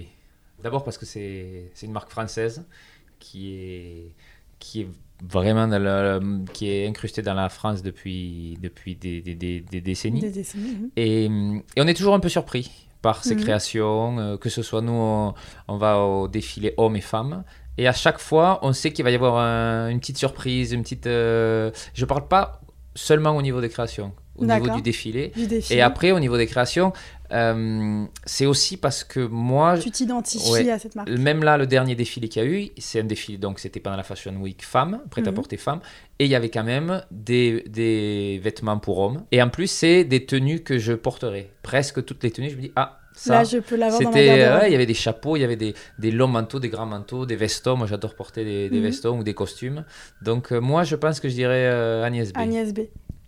D'abord 0.61 0.83
parce 0.83 0.97
que 0.97 1.05
c'est 1.05 1.71
une 1.81 1.91
marque 1.91 2.11
française 2.11 2.63
qui 3.19 3.53
est, 3.53 4.11
qui 4.59 4.81
est 4.81 4.87
vraiment 5.21 5.69
qui 6.53 6.69
est 6.69 6.87
incrustée 6.87 7.21
dans 7.21 7.33
la 7.33 7.49
France 7.49 7.81
depuis, 7.81 8.57
depuis 8.61 8.95
des, 8.95 9.21
des, 9.21 9.35
des, 9.35 9.81
décennies. 9.81 10.21
Décennies 10.21 10.91
et, 10.95 11.25
et, 11.25 11.29
on 11.81 11.87
est 11.87 11.93
toujours 11.93 12.13
un 12.13 12.19
peu 12.19 12.29
surpris 12.29 12.89
par 13.01 13.23
ces 13.23 13.35
mhm. 13.35 13.41
créations, 13.41 14.19
euh, 14.19 14.37
que 14.37 14.49
ce 14.49 14.61
soit 14.61 14.81
nous, 14.81 15.33
on, 15.67 15.77
va 15.77 15.99
au 15.99 16.27
défilé 16.27 16.73
hommes 16.77 16.95
et 16.95 17.01
femmes. 17.01 17.43
Et 17.77 17.87
à 17.87 17.93
chaque 17.93 18.19
fois, 18.19 18.59
on 18.61 18.73
sait 18.73 18.91
qu'il 18.91 19.03
va 19.03 19.11
y 19.11 19.15
avoir 19.15 19.37
une 19.89 19.99
petite 19.99 20.17
surprise, 20.17 20.71
une 20.73 20.83
petite. 20.83 21.07
Euh, 21.07 21.71
je 21.93 22.05
parle 22.05 22.27
pas 22.27 22.61
seulement 22.93 23.35
au 23.35 23.41
niveau 23.41 23.61
des 23.61 23.69
créations, 23.69 24.11
au 24.37 24.45
niveau 24.45 24.69
du 24.75 24.81
défilé. 24.81 25.31
Et 25.69 25.81
après, 25.81 26.11
au 26.11 26.19
niveau 26.19 26.37
des 26.37 26.47
créations, 26.47 26.93
euh, 27.31 28.05
c'est 28.25 28.45
aussi 28.45 28.77
parce 28.77 29.03
que 29.03 29.19
moi. 29.19 29.77
Tu 29.77 29.91
t'identifies 29.91 30.69
à 30.69 30.79
cette 30.79 30.95
marque. 30.95 31.09
Même 31.09 31.43
là, 31.43 31.57
le 31.57 31.67
dernier 31.67 31.95
défilé 31.95 32.27
qu'il 32.27 32.43
y 32.43 32.45
a 32.45 32.49
eu, 32.49 32.69
c'est 32.77 32.99
un 32.99 33.03
défilé, 33.03 33.37
donc 33.37 33.59
c'était 33.59 33.79
pendant 33.79 33.97
la 33.97 34.03
Fashion 34.03 34.35
Week 34.37 34.63
femme, 34.63 35.01
prêt 35.09 35.25
à 35.25 35.31
mhm. 35.31 35.35
porter 35.35 35.57
femme. 35.57 35.79
Et 36.19 36.25
il 36.25 36.31
y 36.31 36.35
avait 36.35 36.49
quand 36.49 36.63
même 36.63 37.03
des, 37.09 37.63
des, 37.67 38.39
vêtements 38.43 38.77
pour 38.77 38.99
hommes. 38.99 39.23
Et 39.31 39.41
en 39.41 39.49
plus, 39.49 39.67
c'est 39.67 40.03
des 40.03 40.25
tenues 40.25 40.59
que 40.59 40.77
je 40.77 40.93
porterai. 40.93 41.51
Presque 41.63 42.05
toutes 42.05 42.23
les 42.23 42.31
tenues, 42.31 42.51
je 42.51 42.57
me 42.57 42.61
dis, 42.61 42.71
ah, 42.75 42.99
ça. 43.13 43.39
Là, 43.39 43.43
je 43.43 43.57
peux 43.57 43.75
l'avoir 43.75 44.01
dans 44.01 44.11
ma 44.11 44.67
Il 44.67 44.71
y 44.71 44.75
avait 44.75 44.85
des 44.85 44.93
chapeaux, 44.93 45.35
il 45.35 45.41
y 45.41 45.43
avait 45.43 45.55
des, 45.55 45.73
des, 45.99 46.11
longs 46.11 46.27
manteaux, 46.27 46.59
des 46.59 46.69
grands 46.69 46.85
manteaux, 46.85 47.25
des 47.25 47.35
vestons. 47.35 47.75
Moi, 47.75 47.87
j'adore 47.87 48.15
porter 48.15 48.45
des, 48.45 48.69
des 48.69 48.77
mhm. 48.77 48.83
vestons 48.83 49.19
ou 49.19 49.23
des 49.23 49.33
costumes. 49.33 49.83
Donc, 50.21 50.51
euh, 50.51 50.59
moi, 50.59 50.83
je 50.83 50.95
pense 50.95 51.19
que 51.19 51.27
je 51.27 51.33
dirais 51.33 51.65
euh, 51.65 52.03
Agnès 52.03 52.31
B. 52.31 52.37
Agnès 52.37 52.73
B. 52.73 52.81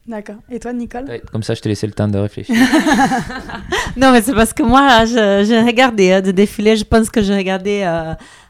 D'accord. 0.06 0.36
Et 0.52 0.60
toi, 0.60 0.74
Nicole 0.74 1.22
Comme 1.32 1.44
ça, 1.44 1.54
je 1.54 1.62
te 1.62 1.70
laissais 1.70 1.88
le 1.88 1.94
temps 1.94 2.10
de 2.10 2.18
réfléchir. 2.18 2.56
non, 3.98 4.12
mais 4.12 4.22
c'est 4.22 4.34
parce 4.34 4.52
que 4.54 4.64
moi, 4.64 5.06
j'ai 5.06 5.62
regardé 5.62 6.12
hein, 6.12 6.22
de 6.22 6.32
défilés. 6.32 6.76
Je 6.76 6.84
pense 6.84 7.10
que 7.10 7.22
j'ai 7.22 7.36
regardé 7.36 7.82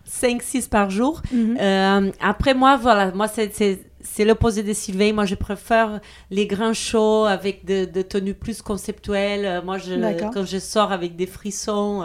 5-6 0.10 0.58
euh, 0.58 0.62
par 0.72 0.90
jour. 0.90 1.22
Mhm. 1.32 1.58
Euh, 1.60 2.12
après, 2.20 2.56
moi, 2.56 2.78
voilà, 2.78 3.12
moi, 3.12 3.28
c'est 3.28 3.80
l'opposé 4.20 4.64
de 4.64 4.74
Sylvain. 4.74 5.14
Moi, 5.14 5.26
je 5.26 5.36
préfère 5.36 6.00
les 6.30 6.48
grands 6.48 6.74
shows 6.74 7.26
avec 7.26 7.66
de, 7.66 7.86
de 7.86 8.02
tenues 8.02 8.34
plus 8.34 8.62
conceptuelles. 8.62 9.46
Euh, 9.46 9.62
moi, 9.62 9.78
je, 9.78 9.94
quand 10.34 10.46
je 10.46 10.60
sors 10.60 10.92
avec 10.92 11.16
des 11.16 11.28
frissons, 11.28 12.04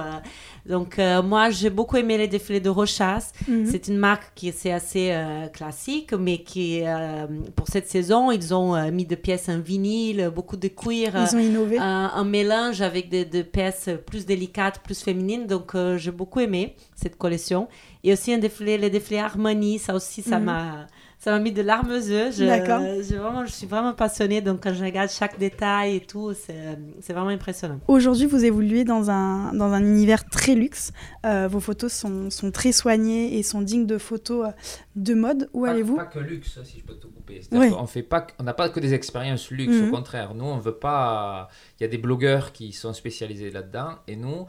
donc, 0.68 0.98
euh, 0.98 1.22
moi, 1.22 1.48
j'ai 1.48 1.70
beaucoup 1.70 1.96
aimé 1.96 2.18
les 2.18 2.28
défilés 2.28 2.60
de 2.60 2.68
Rochas. 2.68 3.32
Mhm. 3.48 3.66
C'est 3.66 3.88
une 3.88 3.96
marque 3.96 4.32
qui 4.34 4.48
est 4.48 4.70
assez 4.70 5.10
euh, 5.12 5.46
classique, 5.46 6.12
mais 6.12 6.42
qui, 6.42 6.82
euh, 6.84 7.26
pour 7.56 7.68
cette 7.68 7.88
saison, 7.88 8.30
ils 8.30 8.52
ont 8.52 8.90
mis 8.90 9.06
des 9.06 9.16
pièces 9.16 9.48
en 9.48 9.58
vinyle, 9.58 10.30
beaucoup 10.34 10.58
de 10.58 10.68
cuir. 10.68 11.12
Ils 11.14 11.36
ont 11.36 11.40
innové. 11.40 11.78
un 11.78 12.24
mélange 12.24 12.82
avec 12.82 13.08
des, 13.08 13.44
pièces 13.44 13.88
plus 14.06 14.26
délicates, 14.26 14.80
plus 14.82 15.00
féminines. 15.02 15.46
Donc, 15.46 15.74
j'ai 15.96 16.10
beaucoup 16.10 16.40
aimé 16.40 16.76
cette 16.94 17.16
collection. 17.16 17.68
Et 18.04 18.12
aussi 18.12 18.32
un 18.32 18.38
défilé, 18.38 18.76
les 18.76 18.90
défilés 18.90 19.20
Harmonie, 19.20 19.78
ça 19.78 19.94
aussi, 19.94 20.22
ça 20.22 20.38
mhm. 20.38 20.44
m'a 20.44 20.86
ça 21.18 21.32
m'a 21.32 21.40
mis 21.40 21.50
de 21.50 21.62
larmes 21.62 21.90
aux 21.90 21.94
yeux. 21.94 22.30
Je, 22.30 22.44
je, 22.44 23.16
vraiment, 23.16 23.44
je 23.44 23.50
suis 23.50 23.66
vraiment 23.66 23.92
passionnée. 23.92 24.40
Donc, 24.40 24.62
quand 24.62 24.72
je 24.72 24.84
regarde 24.84 25.10
chaque 25.10 25.36
détail 25.38 25.96
et 25.96 26.00
tout, 26.00 26.32
c'est 26.32 27.12
vraiment 27.12 27.30
impressionnant. 27.30 27.80
Aujourd'hui, 27.88 28.26
vous 28.26 28.44
évoluez 28.44 28.84
dans 28.84 29.10
un, 29.10 29.52
dans 29.52 29.72
un 29.72 29.80
univers 29.80 30.24
très 30.24 30.54
luxe. 30.54 30.92
Euh, 31.26 31.48
vos 31.48 31.58
photos 31.58 31.92
sont, 31.92 32.30
sont, 32.30 32.52
très 32.52 32.70
soignées 32.70 33.36
et 33.36 33.42
sont 33.42 33.62
dignes 33.62 33.86
de 33.86 33.98
photos 33.98 34.46
euh, 34.46 34.52
de 34.94 35.14
mode. 35.14 35.50
Où 35.52 35.64
allez-vous 35.64 35.96
Pas 35.96 36.06
que 36.06 36.20
luxe, 36.20 36.60
si 36.62 36.78
je 36.78 36.84
peux 36.84 36.94
te 36.94 37.08
couper. 37.08 37.40
On 37.52 37.86
fait 37.86 38.02
pas, 38.02 38.26
on 38.38 38.44
n'a 38.44 38.54
pas 38.54 38.68
que 38.68 38.78
des 38.78 38.94
expériences 38.94 39.50
luxe. 39.50 39.76
Au 39.76 39.86
mhm. 39.86 39.90
contraire, 39.90 40.34
nous, 40.34 40.44
on 40.44 40.58
veut 40.58 40.76
pas. 40.76 41.48
Il 41.78 41.84
y 41.84 41.86
a 41.86 41.88
des 41.88 41.98
blogueurs 41.98 42.52
qui 42.52 42.72
sont 42.72 42.92
spécialisés 42.92 43.50
là-dedans. 43.50 43.90
Et 44.08 44.16
nous, 44.16 44.46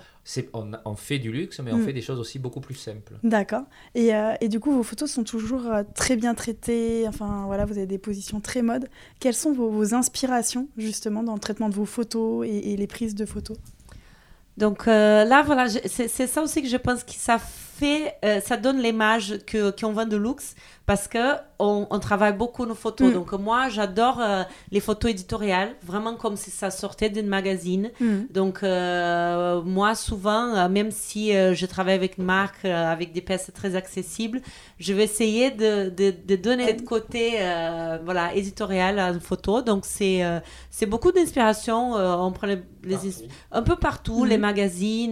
on, 0.54 0.72
on, 0.84 0.96
fait 0.96 1.20
du 1.20 1.32
luxe, 1.32 1.60
mais 1.60 1.72
on 1.72 1.78
mm. 1.78 1.86
fait 1.86 1.94
des 1.94 2.02
choses 2.02 2.20
aussi 2.20 2.40
beaucoup 2.40 2.60
plus 2.60 2.74
simples. 2.74 3.14
D'accord. 3.24 3.66
Et, 3.94 4.16
euh, 4.16 4.34
et, 4.42 4.50
du 4.50 4.60
coup, 4.60 4.72
vos 4.72 4.82
photos 4.82 5.12
sont 5.12 5.24
toujours 5.24 5.68
euh, 5.68 5.84
très 5.94 6.16
bien 6.16 6.34
traitées. 6.34 7.08
Enfin, 7.08 7.44
voilà, 7.46 7.66
vous 7.66 7.78
avez 7.78 7.86
des 7.86 8.00
positions 8.00 8.40
très 8.40 8.64
mode. 8.64 8.90
Quelles 9.20 9.36
sont 9.36 9.54
vos, 9.54 9.94
inspirations, 9.94 10.70
justement, 10.78 11.22
dans 11.22 11.36
le 11.36 11.40
traitement 11.40 11.70
de 11.70 11.76
vos 11.76 11.86
photos 11.86 12.48
et, 12.48 12.76
les 12.76 12.88
prises 12.88 13.14
de 13.14 13.26
photos? 13.26 13.58
Donc 14.58 14.88
euh, 14.88 15.24
là, 15.24 15.44
voilà, 15.44 15.70
c'est 15.70 16.28
ça 16.28 16.42
aussi 16.42 16.62
que 16.62 16.68
je 16.68 16.78
pense 16.78 17.04
que 17.04 17.14
ça 17.14 17.38
fait, 17.80 18.16
ça 18.44 18.58
donne 18.58 18.82
l'image 18.82 19.40
qu'on 19.52 19.94
vend 19.94 20.06
de 20.06 20.18
luxe 20.18 20.56
parce 20.90 21.08
que 21.08 21.36
on, 21.60 22.00
travaille 22.00 22.34
beaucoup 22.34 22.66
nos 22.66 22.74
photos. 22.74 23.10
Mm. 23.10 23.14
Donc 23.14 23.34
moi, 23.34 23.70
j'adore 23.70 24.20
euh, 24.20 24.42
les 24.72 24.80
photos 24.80 25.12
éditoriales, 25.12 25.76
vraiment 25.84 26.16
comme 26.16 26.36
si 26.36 26.50
ça 26.50 26.72
sortait 26.72 27.12
d'un 27.12 27.24
magazine. 27.24 27.92
Mm. 28.00 28.22
Donc 28.34 28.64
euh, 28.64 29.62
moi, 29.62 29.94
souvent, 29.94 30.56
euh, 30.56 30.68
même 30.68 30.90
si 30.90 31.32
je 31.32 31.66
travaille 31.68 31.94
avec 31.94 32.18
une 32.18 32.24
marque 32.24 32.66
avec 32.66 33.12
des 33.12 33.22
pièces 33.22 33.52
très 33.54 33.76
accessibles, 33.76 34.42
je 34.80 34.94
vais 34.94 35.04
essayer 35.04 35.52
de, 35.52 35.90
de, 35.90 36.36
donner 36.36 36.76
ce 36.76 36.84
côté 36.84 37.34
voilà 38.04 38.34
éditorial 38.34 38.98
à 38.98 39.10
une 39.10 39.20
photo. 39.20 39.62
Donc 39.62 39.84
c'est 39.86 40.24
c'est 40.72 40.88
beaucoup 40.88 41.12
d'inspiration. 41.12 41.94
on 41.94 42.32
prend 42.32 42.48
les, 42.48 42.64
un 43.52 43.62
peu 43.62 43.76
partout, 43.76 44.26
les 44.26 44.40
mm. 44.40 44.42
magazines, 44.42 45.12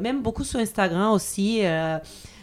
même 0.00 0.22
beaucoup 0.22 0.44
sur 0.44 0.60
Instagram 0.60 1.12
aussi. 1.12 1.62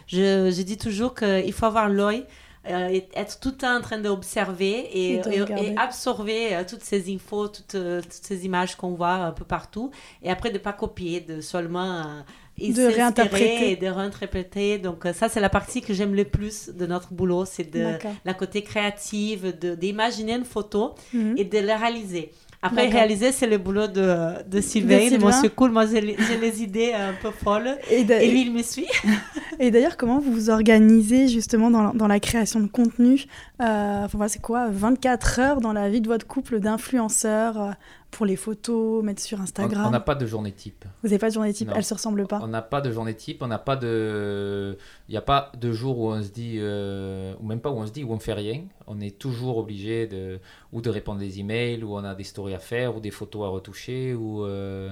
Je, 0.06 0.50
je 0.50 0.62
dis 0.62 0.78
toujours 0.78 1.14
qu'il 1.14 1.52
faut 1.52 1.66
avoir 1.66 1.88
l'œil 1.88 2.24
euh, 2.68 3.00
être 3.14 3.40
tout 3.40 3.50
le 3.50 3.56
temps 3.56 3.76
en 3.76 3.80
train 3.80 3.98
d'observer 3.98 4.88
et, 4.92 5.14
et, 5.14 5.78
absorber 5.78 6.54
euh, 6.54 6.64
toutes 6.68 6.82
ces 6.82 7.14
infos, 7.14 7.48
toutes, 7.48 7.76
euh, 7.76 8.02
toutes 8.02 8.12
ces 8.12 8.44
images 8.44 8.76
qu'on 8.76 8.90
voit 8.90 9.14
un 9.14 9.32
peu 9.32 9.44
partout. 9.44 9.90
Et 10.22 10.30
après, 10.30 10.50
de 10.50 10.54
ne 10.54 10.58
pas 10.58 10.74
copier, 10.74 11.20
de 11.20 11.40
seulement 11.40 12.24
de 12.58 12.94
réinterpréter 12.94 13.70
et 13.70 13.76
de 13.76 13.86
réinterpréter. 13.86 14.78
Donc 14.78 15.06
ça, 15.14 15.30
c'est 15.30 15.40
la 15.40 15.48
partie 15.48 15.80
que 15.80 15.94
j'aime 15.94 16.14
le 16.14 16.24
plus 16.24 16.68
de 16.68 16.84
notre 16.84 17.14
boulot, 17.14 17.44
c'est 17.46 17.70
de 17.70 17.96
la 18.24 18.34
côté 18.34 18.62
créative, 18.62 19.56
d'imaginer 19.58 20.34
une 20.34 20.44
photo 20.44 20.94
mhm. 21.14 21.38
et 21.38 21.44
de 21.44 21.58
la 21.60 21.78
réaliser. 21.78 22.32
Après, 22.60 22.88
réaliser, 22.88 23.30
c'est 23.30 23.46
le 23.46 23.56
boulot 23.56 23.86
de, 23.86 24.42
de 24.48 24.60
Sylvain, 24.60 25.10
de 25.10 25.24
Monsieur 25.24 25.48
Cool. 25.48 25.70
Moi, 25.70 25.86
j'ai 25.86 26.00
les 26.00 26.62
idées 26.62 26.92
un 26.92 27.12
peu 27.12 27.30
folles. 27.30 27.76
Et, 27.90 28.02
lui, 28.02 28.42
il 28.42 28.52
me 28.52 28.62
suit. 28.62 28.88
et 29.60 29.70
d'ailleurs, 29.70 29.96
comment 29.96 30.18
vous 30.18 30.32
vous 30.32 30.50
organisez 30.50 31.28
justement 31.28 31.70
dans 31.70 31.82
la, 31.82 31.92
dans 31.92 32.08
la 32.08 32.18
création 32.18 32.58
de 32.58 32.66
contenu? 32.66 33.26
Euh, 33.62 34.04
enfin, 34.04 34.26
C'est 34.26 34.42
quoi 34.42 34.68
24 34.70 35.38
heures 35.38 35.60
dans 35.60 35.72
la 35.72 35.88
vie 35.88 36.00
de 36.00 36.08
votre 36.08 36.26
couple 36.26 36.58
d'influenceurs 36.58 37.60
euh, 37.60 37.70
pour 38.10 38.26
les 38.26 38.36
photos, 38.36 39.04
mettre 39.04 39.22
sur 39.22 39.40
Instagram 39.40 39.86
On 39.86 39.90
n'a 39.90 40.00
pas 40.00 40.14
de 40.14 40.26
journée 40.26 40.52
type. 40.52 40.84
Vous 41.02 41.08
n'avez 41.08 41.18
pas 41.18 41.28
de 41.28 41.34
journée 41.34 41.52
type 41.52 41.70
Elle 41.74 41.84
se 41.84 41.94
ressemble 41.94 42.26
pas 42.26 42.40
On 42.42 42.48
n'a 42.48 42.62
pas 42.62 42.80
de 42.80 42.90
journée 42.90 43.14
type. 43.14 43.42
On 43.42 43.46
n'a 43.46 43.58
pas 43.58 43.76
de. 43.76 44.76
Il 45.08 45.12
n'y 45.12 45.18
a 45.18 45.22
pas 45.22 45.52
de 45.58 45.72
jour 45.72 45.98
où 45.98 46.12
on 46.12 46.22
se 46.22 46.30
dit. 46.30 46.56
Euh, 46.58 47.34
ou 47.40 47.46
même 47.46 47.60
pas 47.60 47.70
où 47.70 47.76
on 47.76 47.86
se 47.86 47.92
dit 47.92 48.04
où 48.04 48.12
on 48.12 48.18
fait 48.18 48.32
rien. 48.32 48.62
On 48.86 49.00
est 49.00 49.18
toujours 49.18 49.58
obligé 49.58 50.06
de. 50.06 50.40
Ou 50.72 50.80
de 50.80 50.90
répondre 50.90 51.20
des 51.20 51.38
emails, 51.38 51.84
ou 51.84 51.94
on 51.94 52.04
a 52.04 52.14
des 52.14 52.24
stories 52.24 52.54
à 52.54 52.58
faire, 52.58 52.96
ou 52.96 53.00
des 53.00 53.10
photos 53.10 53.44
à 53.44 53.48
retoucher, 53.48 54.14
ou. 54.14 54.44
Euh, 54.44 54.90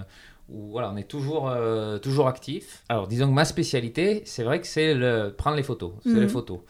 voilà, 0.48 0.92
on 0.92 0.96
est 0.96 1.08
toujours, 1.08 1.48
euh, 1.48 1.98
toujours 1.98 2.28
actif. 2.28 2.84
Alors, 2.88 3.08
disons 3.08 3.26
que 3.26 3.32
ma 3.32 3.44
spécialité, 3.44 4.22
c'est 4.26 4.44
vrai 4.44 4.60
que 4.60 4.66
c'est 4.68 4.94
le 4.94 5.34
prendre 5.36 5.56
les 5.56 5.64
photos. 5.64 5.94
C'est 6.04 6.14
les 6.14 6.20
mhm. 6.20 6.28
photos. 6.28 6.60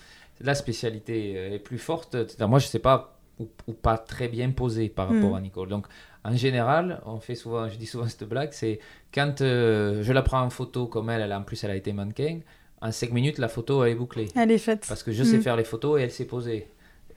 La 0.41 0.55
spécialité 0.55 1.55
est 1.55 1.59
plus 1.59 1.79
forte. 1.79 2.17
Moi, 2.41 2.59
je 2.59 2.67
ne 2.67 2.71
sais 2.71 2.79
pas 2.79 3.17
ou, 3.39 3.73
pas 3.73 3.99
très 3.99 4.29
bien 4.29 4.51
posé 4.51 4.89
par 4.89 5.09
rapport 5.09 5.31
mhm. 5.31 5.37
à 5.37 5.41
Nicole. 5.41 5.69
Donc, 5.69 5.87
en 6.27 6.37
général, 6.37 7.01
on 7.07 7.21
fait 7.21 7.37
souvent, 7.37 7.69
je 7.69 7.77
dis 7.77 7.87
souvent 7.87 8.09
cette 8.09 8.29
blague, 8.29 8.49
c'est 8.53 8.81
quand 9.15 9.41
euh, 9.41 10.03
je 10.03 10.13
la 10.13 10.23
prends 10.23 10.41
en 10.41 10.51
photo 10.51 10.87
comme 10.87 11.09
elle, 11.09 11.23
elle 11.23 11.33
en 11.33 11.43
plus 11.43 11.63
elle 11.63 11.71
a 11.71 11.77
été 11.77 11.93
mannequin, 11.93 12.41
en 12.81 12.91
5 12.91 13.13
minutes 13.13 13.39
la 13.39 13.49
photo 13.49 13.85
elle 13.85 13.93
est 13.93 13.95
bouclée. 13.95 14.29
Elle 14.35 14.51
est 14.51 14.59
faite. 14.59 14.85
Parce 14.89 15.05
que 15.05 15.13
je 15.13 15.23
sais 15.23 15.39
mm. 15.39 15.43
faire 15.43 15.57
les 15.57 15.65
photos 15.65 16.01
et 16.01 16.03
elle 16.03 16.11
s'est 16.11 16.25
posée. 16.25 16.69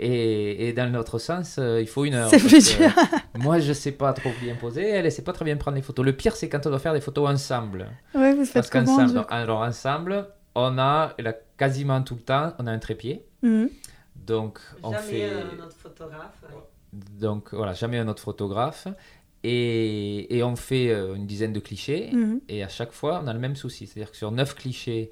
Et, 0.01 0.70
et, 0.70 0.74
dans 0.74 0.89
l'autre 0.94 1.18
sens, 1.18 1.58
euh, 1.60 1.82
il 1.82 1.88
faut 1.88 2.06
une 2.06 2.13
heure. 2.13 2.30
C'est 2.30 2.38
plus 2.38 2.78
dur. 2.78 2.89
moi, 3.36 3.60
je 3.60 3.74
sais 3.74 3.92
pas 3.92 4.13
trop 4.13 4.32
bien 4.42 4.56
poser, 4.56 4.88
elle 4.88 5.04
ne 5.04 5.10
sait 5.10 5.24
pas 5.24 5.34
très 5.34 5.44
bien 5.44 5.58
prendre 5.58 5.75
les 5.75 5.82
photos. 5.82 6.06
Le 6.06 6.13
pire, 6.13 6.36
c'est 6.38 6.48
quand 6.48 6.66
on 6.68 6.70
doit 6.70 6.80
faire 6.80 6.94
des 6.94 7.01
photos 7.01 7.28
ensemble. 7.30 7.88
Oui, 8.16 8.34
vous 8.34 8.46
faites 8.46 8.54
Parce 8.54 8.70
qu'ensemble, 8.70 9.25
alors 9.30 9.60
ensemble, 9.60 10.28
on 10.56 10.78
a 10.78 11.16
quasiment 11.58 12.01
tout 12.01 12.16
le 12.16 12.22
temps, 12.22 12.54
on 12.60 12.68
a 12.68 12.72
un 12.72 12.80
trépied. 12.80 13.25
Mm. 13.42 13.66
Donc, 14.16 14.60
on 14.84 14.94
Jamais 14.94 15.04
fait. 15.06 15.32
un 15.32 15.66
autre 15.66 15.75
photographe. 15.75 16.46
Donc 16.93 17.53
voilà, 17.53 17.74
jamais 17.74 17.98
un 17.98 18.08
autre 18.08 18.22
photographe. 18.22 18.88
Et, 19.43 20.38
et 20.38 20.43
on 20.43 20.55
fait 20.55 20.89
euh, 20.89 21.15
une 21.15 21.25
dizaine 21.25 21.53
de 21.53 21.60
clichés. 21.60 22.10
Mhm. 22.12 22.41
Et 22.50 22.63
à 22.63 22.67
chaque 22.67 22.91
fois, 22.91 23.22
on 23.24 23.27
a 23.27 23.34
le 23.34 23.39
même 23.39 23.55
souci. 23.55 23.88
C'est-à-dire 23.88 24.12
que 24.12 24.17
sur 24.17 24.31
neuf 24.31 24.53
clichés, 24.53 25.12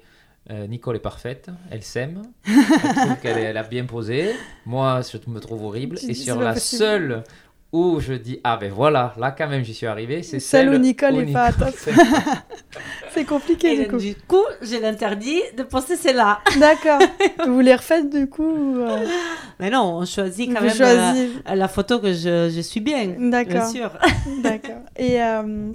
euh, 0.50 0.66
Nicole 0.66 0.96
est 0.96 1.00
parfaite, 1.00 1.50
elle 1.70 1.82
s'aime, 1.82 2.22
elle 2.46 3.20
qu'elle 3.20 3.56
a 3.56 3.62
bien 3.62 3.84
posé. 3.84 4.34
Moi, 4.64 5.00
je 5.02 5.18
me 5.30 5.40
trouve 5.40 5.64
horrible. 5.64 5.98
et 6.08 6.14
sur 6.14 6.40
la 6.40 6.56
seule 6.56 7.22
où 7.72 8.00
je 8.00 8.14
dis 8.14 8.40
ah 8.44 8.56
ben 8.56 8.72
voilà, 8.72 9.14
là 9.18 9.30
quand 9.30 9.46
même 9.46 9.62
j'y 9.62 9.74
suis 9.74 9.86
arrivé, 9.86 10.22
c'est 10.22 10.40
celle, 10.40 10.70
où 10.70 10.78
Nicole 10.78 11.16
est 11.18 11.32
pas 11.32 11.52
top. 11.52 11.74
c'est 13.10 13.24
compliqué 13.24 13.84
du 13.84 13.88
coup. 13.88 13.98
Du 13.98 14.14
coup, 14.14 14.44
j'ai 14.62 14.80
l'interdit 14.80 15.40
de 15.56 15.62
poster 15.62 15.96
celle-là. 15.96 16.40
D'accord. 16.58 17.00
vous 17.46 17.60
les 17.60 17.74
refaites 17.74 18.08
du 18.10 18.26
coup 18.28 18.76
euh? 18.78 19.06
Mais 19.60 19.70
non, 19.70 19.98
on 19.98 20.04
choisit 20.06 20.52
quand 20.52 20.62
même 20.62 20.76
euh, 20.80 21.54
la 21.54 21.68
photo 21.68 21.98
que 21.98 22.12
je, 22.12 22.50
je 22.54 22.60
suis 22.60 22.80
bien. 22.80 23.14
D'accord. 23.18 23.52
Bien 23.52 23.66
sûr. 23.66 23.90
D'accord. 24.42 24.82
Et 24.96 25.20
euh, 25.22 25.72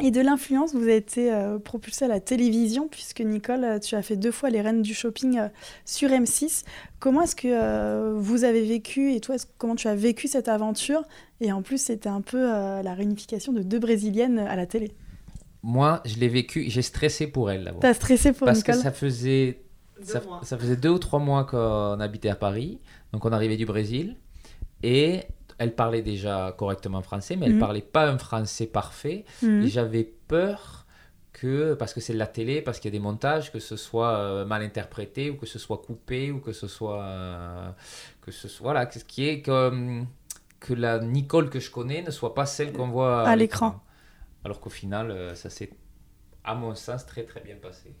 et 0.00 0.10
de 0.10 0.20
l'influence, 0.20 0.74
vous 0.74 0.82
avez 0.82 0.96
été 0.96 1.32
euh, 1.32 1.58
propulsé 1.58 2.04
à 2.04 2.08
la 2.08 2.20
télévision, 2.20 2.88
puisque 2.88 3.20
Nicole, 3.20 3.64
euh, 3.64 3.78
tu 3.78 3.94
as 3.94 4.02
fait 4.02 4.16
deux 4.16 4.30
fois 4.30 4.50
les 4.50 4.60
Reines 4.60 4.82
du 4.82 4.94
Shopping 4.94 5.38
euh, 5.38 5.48
sur 5.84 6.10
M6. 6.10 6.64
Comment 7.00 7.22
est-ce 7.22 7.36
que 7.36 8.14
vous 8.18 8.44
avez 8.44 8.64
vécu, 8.64 9.12
et 9.12 9.20
toi, 9.20 9.36
comment 9.56 9.76
tu 9.76 9.88
as 9.88 9.94
vécu 9.94 10.28
cette 10.28 10.48
aventure? 10.48 11.02
Et 11.40 11.52
en 11.52 11.62
plus, 11.62 11.80
c'était 11.80 12.08
un 12.08 12.20
peu 12.20 12.42
la 12.42 12.94
réunification 12.94 13.52
de 13.52 13.62
deux 13.62 13.78
Brésiliennes 13.78 14.40
à 14.40 14.56
la 14.56 14.66
télé. 14.66 14.90
Moi, 15.62 16.02
je 16.04 16.16
l'ai 16.16 16.28
vécu, 16.28 16.68
j'ai 16.68 16.82
stressé 16.82 17.28
pour 17.28 17.50
elle 17.52 17.72
Tu 17.80 17.86
as 17.86 17.94
stressé 17.94 18.32
pour 18.32 18.46
Parce 18.46 18.58
Nicole? 18.58 18.74
Parce 18.74 18.84
que 18.84 18.90
ça 18.90 18.92
faisait, 18.92 19.60
ça, 20.02 20.22
ça, 20.42 20.58
faisait 20.58 20.76
deux 20.76 20.88
ou 20.88 20.98
trois 20.98 21.20
mois 21.20 21.44
qu'on 21.44 22.00
habitait 22.00 22.30
à 22.30 22.36
Paris, 22.36 22.80
donc 23.12 23.24
on 23.24 23.30
arrivait 23.30 23.56
du 23.56 23.66
Brésil, 23.66 24.16
et 24.82 25.22
elle 25.58 25.74
parlait 25.74 26.02
déjà 26.02 26.54
correctement 26.56 27.02
français, 27.02 27.36
mais 27.36 27.46
elle 27.46 27.54
mhm. 27.54 27.60
parlait 27.60 27.82
pas 27.82 28.08
un 28.08 28.18
français 28.18 28.66
parfait. 28.66 29.24
Mhm. 29.42 29.62
Et 29.62 29.68
j'avais 29.68 30.04
peur 30.04 30.86
que, 31.32 31.74
parce 31.74 31.92
que 31.92 32.00
c'est 32.00 32.12
de 32.12 32.18
la 32.18 32.26
télé, 32.26 32.62
parce 32.62 32.78
qu'il 32.78 32.92
y 32.92 32.94
a 32.94 32.98
des 32.98 33.02
montages, 33.02 33.52
que 33.52 33.58
ce 33.58 33.76
soit 33.76 34.16
euh, 34.16 34.44
mal 34.44 34.62
interprété, 34.62 35.30
ou 35.30 35.36
que 35.36 35.46
ce 35.46 35.58
soit 35.58 35.78
coupé, 35.78 36.30
ou 36.30 36.38
que 36.38 36.52
ce 36.52 36.68
soit. 36.68 37.02
Euh, 37.02 37.70
que 38.22 38.30
ce 38.30 38.48
soit 38.48 38.64
voilà, 38.64 38.90
ce 38.90 39.00
qui 39.00 39.28
est 39.28 39.42
que, 39.42 40.02
que 40.60 40.74
la 40.74 41.00
Nicole 41.00 41.50
que 41.50 41.60
je 41.60 41.70
connais 41.70 42.02
ne 42.02 42.10
soit 42.10 42.34
pas 42.34 42.46
celle 42.46 42.72
qu'on 42.72 42.88
voit 42.88 43.26
à, 43.26 43.36
l'écran. 43.36 43.80
Alors 44.44 44.60
qu'au 44.60 44.70
final, 44.70 45.10
euh, 45.10 45.34
ça 45.34 45.50
s'est, 45.50 45.70
à 46.44 46.54
mon 46.54 46.74
sens, 46.74 47.04
très 47.04 47.24
très 47.24 47.40
bien 47.40 47.56
passé. 47.56 47.92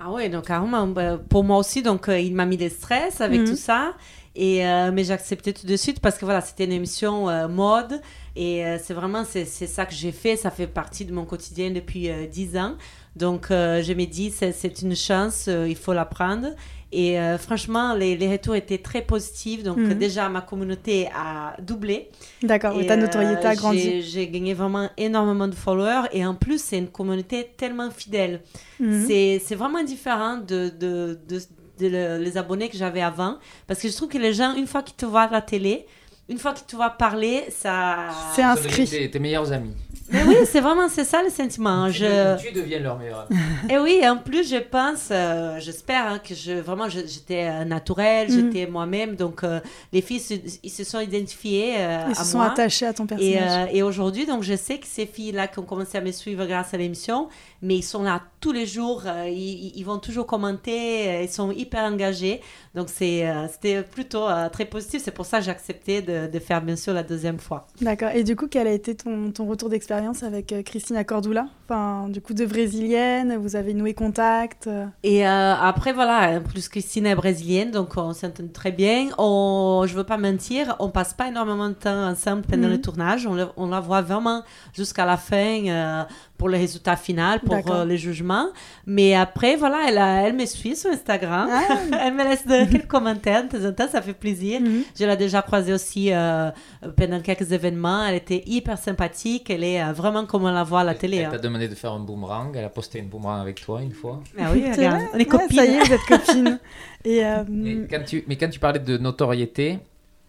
Ah 0.00 0.12
oui, 0.12 0.30
donc 0.30 0.48
bah, 0.48 1.18
pour 1.28 1.42
moi 1.42 1.58
aussi, 1.58 1.82
donc 1.82 2.06
il 2.08 2.34
m'a 2.34 2.46
mis 2.46 2.56
des 2.56 2.68
stress 2.68 3.20
avec 3.20 3.40
mhm. 3.40 3.48
tout 3.48 3.56
ça. 3.56 3.94
Et, 4.40 4.64
euh, 4.64 4.92
mais 4.92 5.02
j'ai 5.02 5.12
accepté 5.12 5.52
tout 5.52 5.66
de 5.66 5.76
suite 5.76 5.98
parce 5.98 6.16
que 6.16 6.24
voilà, 6.24 6.40
c'était 6.40 6.64
une 6.64 6.72
émission 6.72 7.28
euh, 7.28 7.48
mode. 7.48 8.00
Et 8.36 8.64
euh, 8.64 8.78
c'est 8.80 8.94
vraiment, 8.94 9.24
c'est 9.24 9.44
ça 9.44 9.84
que 9.84 9.92
j'ai 9.92 10.12
fait. 10.12 10.36
Ça 10.36 10.52
fait 10.52 10.68
partie 10.68 11.04
de 11.04 11.12
mon 11.12 11.24
quotidien 11.24 11.72
depuis 11.72 12.08
10 12.30 12.56
ans. 12.56 12.74
Donc, 13.16 13.46
je 13.50 13.92
me 13.94 14.04
dis, 14.04 14.30
c'est 14.30 14.82
une 14.82 14.94
chance, 14.94 15.48
il 15.48 15.74
faut 15.74 15.92
la 15.92 16.04
prendre. 16.04 16.50
Et 16.92 17.18
franchement, 17.38 17.94
les, 17.94 18.16
les, 18.16 18.30
retours 18.30 18.54
étaient 18.54 18.78
très 18.78 19.02
positifs. 19.02 19.64
Donc, 19.64 19.78
mhm. 19.78 19.94
déjà, 19.94 20.28
ma 20.28 20.40
communauté 20.40 21.08
a 21.12 21.56
doublé. 21.60 22.08
D'accord, 22.40 22.78
ta 22.86 22.96
notoriété 22.96 23.44
a 23.44 23.56
grandi. 23.56 24.02
J'ai 24.02 24.28
gagné 24.28 24.54
vraiment 24.54 24.88
énormément 24.96 25.48
de 25.48 25.54
followers. 25.56 26.06
Et 26.12 26.24
en 26.24 26.36
plus, 26.36 26.62
c'est 26.62 26.78
une 26.78 26.88
communauté 26.88 27.50
tellement 27.56 27.90
fidèle. 27.90 28.40
Mhm. 28.78 29.04
C'est 29.08 29.54
vraiment 29.56 29.82
différent 29.82 30.36
de, 30.36 30.68
de, 30.78 31.18
de, 31.28 31.40
les 31.80 32.36
abonnés 32.36 32.68
que 32.68 32.76
j'avais 32.76 33.02
avant. 33.02 33.38
Parce 33.66 33.80
que 33.80 33.88
je 33.88 33.96
trouve 33.96 34.08
que 34.08 34.18
les 34.18 34.34
gens, 34.34 34.54
une 34.54 34.66
fois 34.66 34.82
qu'ils 34.82 34.96
te 34.96 35.06
voient 35.06 35.22
à 35.22 35.30
la 35.30 35.42
télé, 35.42 35.86
une 36.28 36.38
fois 36.38 36.52
qu'ils 36.52 36.66
te 36.66 36.76
voient 36.76 36.90
parler, 36.90 37.44
ça. 37.50 38.08
C'est 38.34 38.42
inscrit. 38.42 38.86
Tes, 38.86 39.10
tes 39.10 39.18
meilleurs 39.18 39.50
amis. 39.50 39.74
Mais 40.10 40.22
oui, 40.24 40.36
c'est 40.44 40.60
vraiment 40.60 40.88
c'est 40.88 41.04
ça 41.04 41.22
le 41.22 41.30
sentiment. 41.30 41.86
Tu, 41.88 41.98
je... 41.98 42.38
tu 42.38 42.52
deviens 42.52 42.80
leur 42.80 42.98
meilleur 42.98 43.26
ami. 43.30 43.38
Et 43.70 43.78
oui, 43.78 44.00
en 44.06 44.16
plus, 44.16 44.48
je 44.48 44.56
pense, 44.56 45.08
euh, 45.10 45.58
j'espère 45.58 46.06
hein, 46.06 46.18
que 46.18 46.34
je 46.34 46.52
vraiment 46.52 46.88
j'étais 46.88 47.48
euh, 47.48 47.64
naturelle, 47.64 48.30
mhm. 48.30 48.52
j'étais 48.52 48.70
moi-même. 48.70 49.16
Donc, 49.16 49.44
euh, 49.44 49.60
les 49.92 50.00
filles, 50.00 50.20
se, 50.20 50.34
ils 50.62 50.70
se 50.70 50.84
sont 50.84 51.00
identifiés 51.00 51.76
ils 52.08 52.16
se 52.16 52.24
sont 52.24 52.40
attachés 52.40 52.86
à 52.86 52.92
ton 52.92 53.06
personnage. 53.06 53.68
Et, 53.72 53.78
et 53.78 53.82
aujourd'hui, 53.82 54.26
donc, 54.26 54.42
je 54.42 54.56
sais 54.56 54.78
que 54.78 54.86
ces 54.86 55.06
filles-là 55.06 55.48
qui 55.48 55.58
ont 55.58 55.64
commencé 55.64 55.98
à 55.98 56.00
me 56.00 56.12
suivre 56.12 56.44
grâce 56.46 56.72
à 56.72 56.76
l'émission, 56.76 57.28
mais 57.62 57.76
ils 57.76 57.82
sont 57.82 58.02
là 58.02 58.22
tous 58.40 58.52
les 58.52 58.66
jours, 58.66 59.02
euh, 59.06 59.28
ils, 59.28 59.82
vont 59.84 59.98
toujours 59.98 60.26
commenter, 60.26 61.08
euh, 61.08 61.22
ils 61.22 61.28
sont 61.28 61.50
hyper 61.50 61.84
engagés. 61.84 62.40
Donc 62.74 62.88
euh, 63.02 63.46
c'était 63.50 63.82
plutôt 63.82 64.26
très 64.52 64.64
positif. 64.64 65.02
C'est 65.04 65.10
pour 65.10 65.26
ça 65.26 65.38
que 65.38 65.44
j'ai 65.44 65.50
accepté 65.50 66.02
de, 66.02 66.30
de, 66.30 66.38
faire 66.38 66.62
bien 66.62 66.76
sûr 66.76 66.92
la 66.92 67.02
deuxième 67.02 67.38
fois. 67.38 67.66
D'accord. 67.80 68.10
Et 68.14 68.22
du 68.22 68.36
coup, 68.36 68.46
quel 68.48 68.66
a 68.66 68.72
été 68.72 68.94
ton, 68.94 69.32
ton 69.32 69.46
retour 69.46 69.68
d'expérience 69.68 70.22
avec 70.22 70.54
Christina 70.64 71.02
Cordula? 71.04 71.46
Enfin, 71.64 72.08
du 72.08 72.20
coup, 72.20 72.34
de 72.34 72.46
brésilienne, 72.46 73.36
vous 73.36 73.56
avez 73.56 73.74
noué 73.74 73.94
contact 73.94 74.70
Et 75.02 75.26
après, 75.26 75.92
voilà, 75.92 76.38
en 76.38 76.42
plus 76.42 76.68
Christine 76.68 77.06
est 77.06 77.14
brésilienne, 77.14 77.70
donc 77.70 77.96
on 77.96 78.12
s'entend 78.12 78.46
très 78.52 78.72
bien. 78.72 79.08
On, 79.18 79.84
je 79.86 79.94
veux 79.94 80.04
pas 80.04 80.18
mentir, 80.18 80.76
on 80.78 80.90
passe 80.90 81.14
pas 81.14 81.28
énormément 81.28 81.68
de 81.68 81.74
temps 81.74 82.08
ensemble 82.08 82.42
pendant 82.42 82.68
le 82.68 82.74
mhm. 82.74 82.80
tournage. 82.80 83.26
On, 83.26 83.36
on, 83.56 83.66
la 83.68 83.80
voit 83.80 84.02
vraiment 84.02 84.42
jusqu'à 84.72 85.04
la 85.04 85.16
fin 85.16 86.06
pour 86.38 86.48
le 86.48 86.56
résultat 86.56 86.96
final, 86.96 87.40
pour 87.40 87.56
euh, 87.70 87.84
les 87.84 87.98
jugements. 87.98 88.48
Mais 88.86 89.14
après, 89.14 89.56
voilà, 89.56 89.88
elle, 89.88 89.98
elle 89.98 90.36
me 90.36 90.46
suit 90.46 90.76
sur 90.76 90.90
Instagram. 90.90 91.48
Ah. 91.50 91.78
elle 92.00 92.14
me 92.14 92.22
laisse 92.22 92.46
de, 92.46 92.70
quelques 92.70 92.86
commentaires 92.86 93.44
de 93.44 93.58
temps 93.58 93.68
en 93.68 93.72
temps, 93.72 93.88
ça 93.88 94.00
fait 94.00 94.14
plaisir. 94.14 94.60
Mhm. 94.60 94.84
Je 94.98 95.04
l'ai 95.04 95.16
déjà 95.16 95.42
croisée 95.42 95.72
aussi 95.72 96.12
euh, 96.12 96.50
pendant 96.96 97.20
quelques 97.20 97.50
événements. 97.52 98.06
Elle 98.06 98.14
était 98.14 98.44
hyper 98.46 98.78
sympathique. 98.78 99.50
Elle 99.50 99.64
est 99.64 99.82
euh, 99.82 99.92
vraiment 99.92 100.24
comme 100.26 100.44
on 100.44 100.52
la 100.52 100.62
voit 100.62 100.80
à 100.80 100.84
la 100.84 100.94
télé. 100.94 101.18
Elle 101.18 101.26
hein. 101.26 101.30
t'a 101.32 101.38
demandé 101.38 101.68
de 101.68 101.74
faire 101.74 101.92
un 101.92 102.00
boomerang. 102.00 102.54
Elle 102.54 102.64
a 102.64 102.70
posté 102.70 103.00
une 103.00 103.08
boomerang 103.08 103.40
avec 103.40 103.60
toi 103.60 103.82
une 103.82 103.92
fois. 103.92 104.22
Ah 104.38 104.50
oui, 104.52 104.64
regarde, 104.70 105.02
on 105.12 105.18
est 105.18 105.24
copines. 105.24 105.56
ça 105.56 105.66
y 105.66 105.74
est, 105.74 105.84
vous 105.84 105.92
êtes 105.92 106.06
copines. 106.06 106.58
Et, 107.04 107.22
mais, 107.48 107.86
quand 107.88 108.04
tu, 108.04 108.24
mais 108.26 108.36
quand 108.36 108.50
tu 108.50 108.58
parlais 108.58 108.80
de 108.80 108.98
notoriété, 108.98 109.78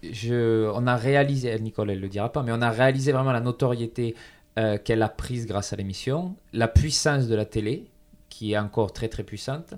je, 0.04 0.70
on 0.74 0.88
a 0.88 0.96
réalisé, 0.96 1.58
Nicole, 1.60 1.92
elle 1.92 2.00
le 2.00 2.08
dira 2.08 2.32
pas, 2.32 2.44
mais 2.44 2.52
on 2.54 2.62
a 2.62 2.70
réalisé 2.70 3.12
vraiment 3.12 3.32
la 3.32 3.42
notoriété 3.42 4.16
euh, 4.60 4.78
qu'elle 4.78 5.02
a 5.02 5.08
prise 5.10 5.48
grâce 5.48 5.72
à 5.72 5.78
l'émission, 5.78 6.36
la 6.52 6.68
puissance 6.68 7.28
de 7.28 7.36
la 7.36 7.46
télé, 7.46 7.88
qui 8.28 8.52
est 8.52 8.58
encore 8.58 8.92
très 8.92 9.08
très 9.08 9.24
puissante. 9.24 9.74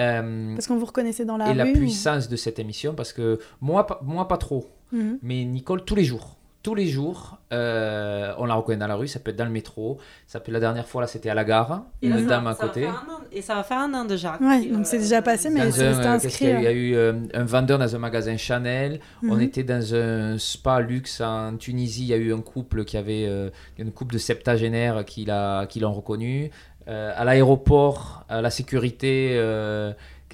Euh, 0.00 0.54
parce 0.54 0.66
qu'on 0.66 0.76
vous 0.76 0.86
reconnaissait 0.86 1.24
dans 1.24 1.36
la 1.36 1.50
et 1.50 1.54
la 1.54 1.66
puissance 1.66 2.28
de 2.28 2.34
cette 2.34 2.58
émission, 2.58 2.94
parce 2.94 3.12
que 3.12 3.38
moi, 3.60 3.86
moi 4.02 4.26
pas 4.26 4.38
trop, 4.38 4.68
mhm. 4.90 5.18
mais 5.22 5.44
Nicole 5.44 5.84
tous 5.84 5.94
les 5.94 6.02
jours 6.02 6.36
tous 6.64 6.74
les 6.74 6.86
jours. 6.86 7.38
Euh, 7.52 8.32
on 8.38 8.46
la 8.46 8.54
reconnaît 8.54 8.78
dans 8.78 8.86
la 8.88 8.96
rue, 8.96 9.06
ça 9.06 9.20
peut 9.20 9.30
être 9.30 9.36
dans 9.36 9.44
le 9.44 9.50
métro. 9.50 9.98
Ça 10.26 10.40
peut 10.40 10.50
la 10.50 10.58
dernière 10.58 10.88
fois 10.88 11.02
là, 11.02 11.06
c'était 11.06 11.28
à 11.28 11.34
la 11.34 11.44
gare, 11.44 11.84
une 12.02 12.26
dame 12.26 12.46
à 12.48 12.54
côté. 12.54 12.88
Et 13.30 13.42
ça 13.42 13.54
va 13.54 13.62
faire 13.62 13.78
un 13.78 13.92
an 13.92 14.04
déjà. 14.06 14.38
Ouais, 14.40 14.64
donc 14.66 14.86
c'est 14.86 14.98
déjà 14.98 15.20
passé, 15.20 15.50
mais 15.50 15.70
c'est 15.70 15.86
inscrit. 15.86 16.46
Il 16.46 16.62
y 16.62 16.66
a 16.66 16.72
eu 16.72 16.94
euh, 16.96 17.12
un 17.34 17.44
vendeur 17.44 17.78
dans 17.78 17.94
un 17.94 17.98
magasin 17.98 18.36
Chanel. 18.38 18.98
On 19.22 19.36
mhm. 19.36 19.42
était 19.42 19.62
dans 19.62 19.94
un 19.94 20.38
spa 20.38 20.80
luxe 20.80 21.20
en 21.20 21.56
Tunisie. 21.58 22.04
Il 22.04 22.08
y 22.08 22.14
a 22.14 22.16
eu 22.16 22.32
un 22.32 22.40
couple 22.40 22.84
qui 22.84 22.96
avait 22.96 23.26
euh, 23.28 23.50
une 23.78 23.92
couple 23.92 24.14
de 24.14 24.18
septagénaires 24.18 25.04
qui 25.04 25.26
l'ont 25.26 25.92
reconnu. 25.92 26.50
à 26.86 27.24
l'aéroport, 27.24 28.24
à 28.30 28.40
la 28.40 28.50
sécurité 28.50 29.38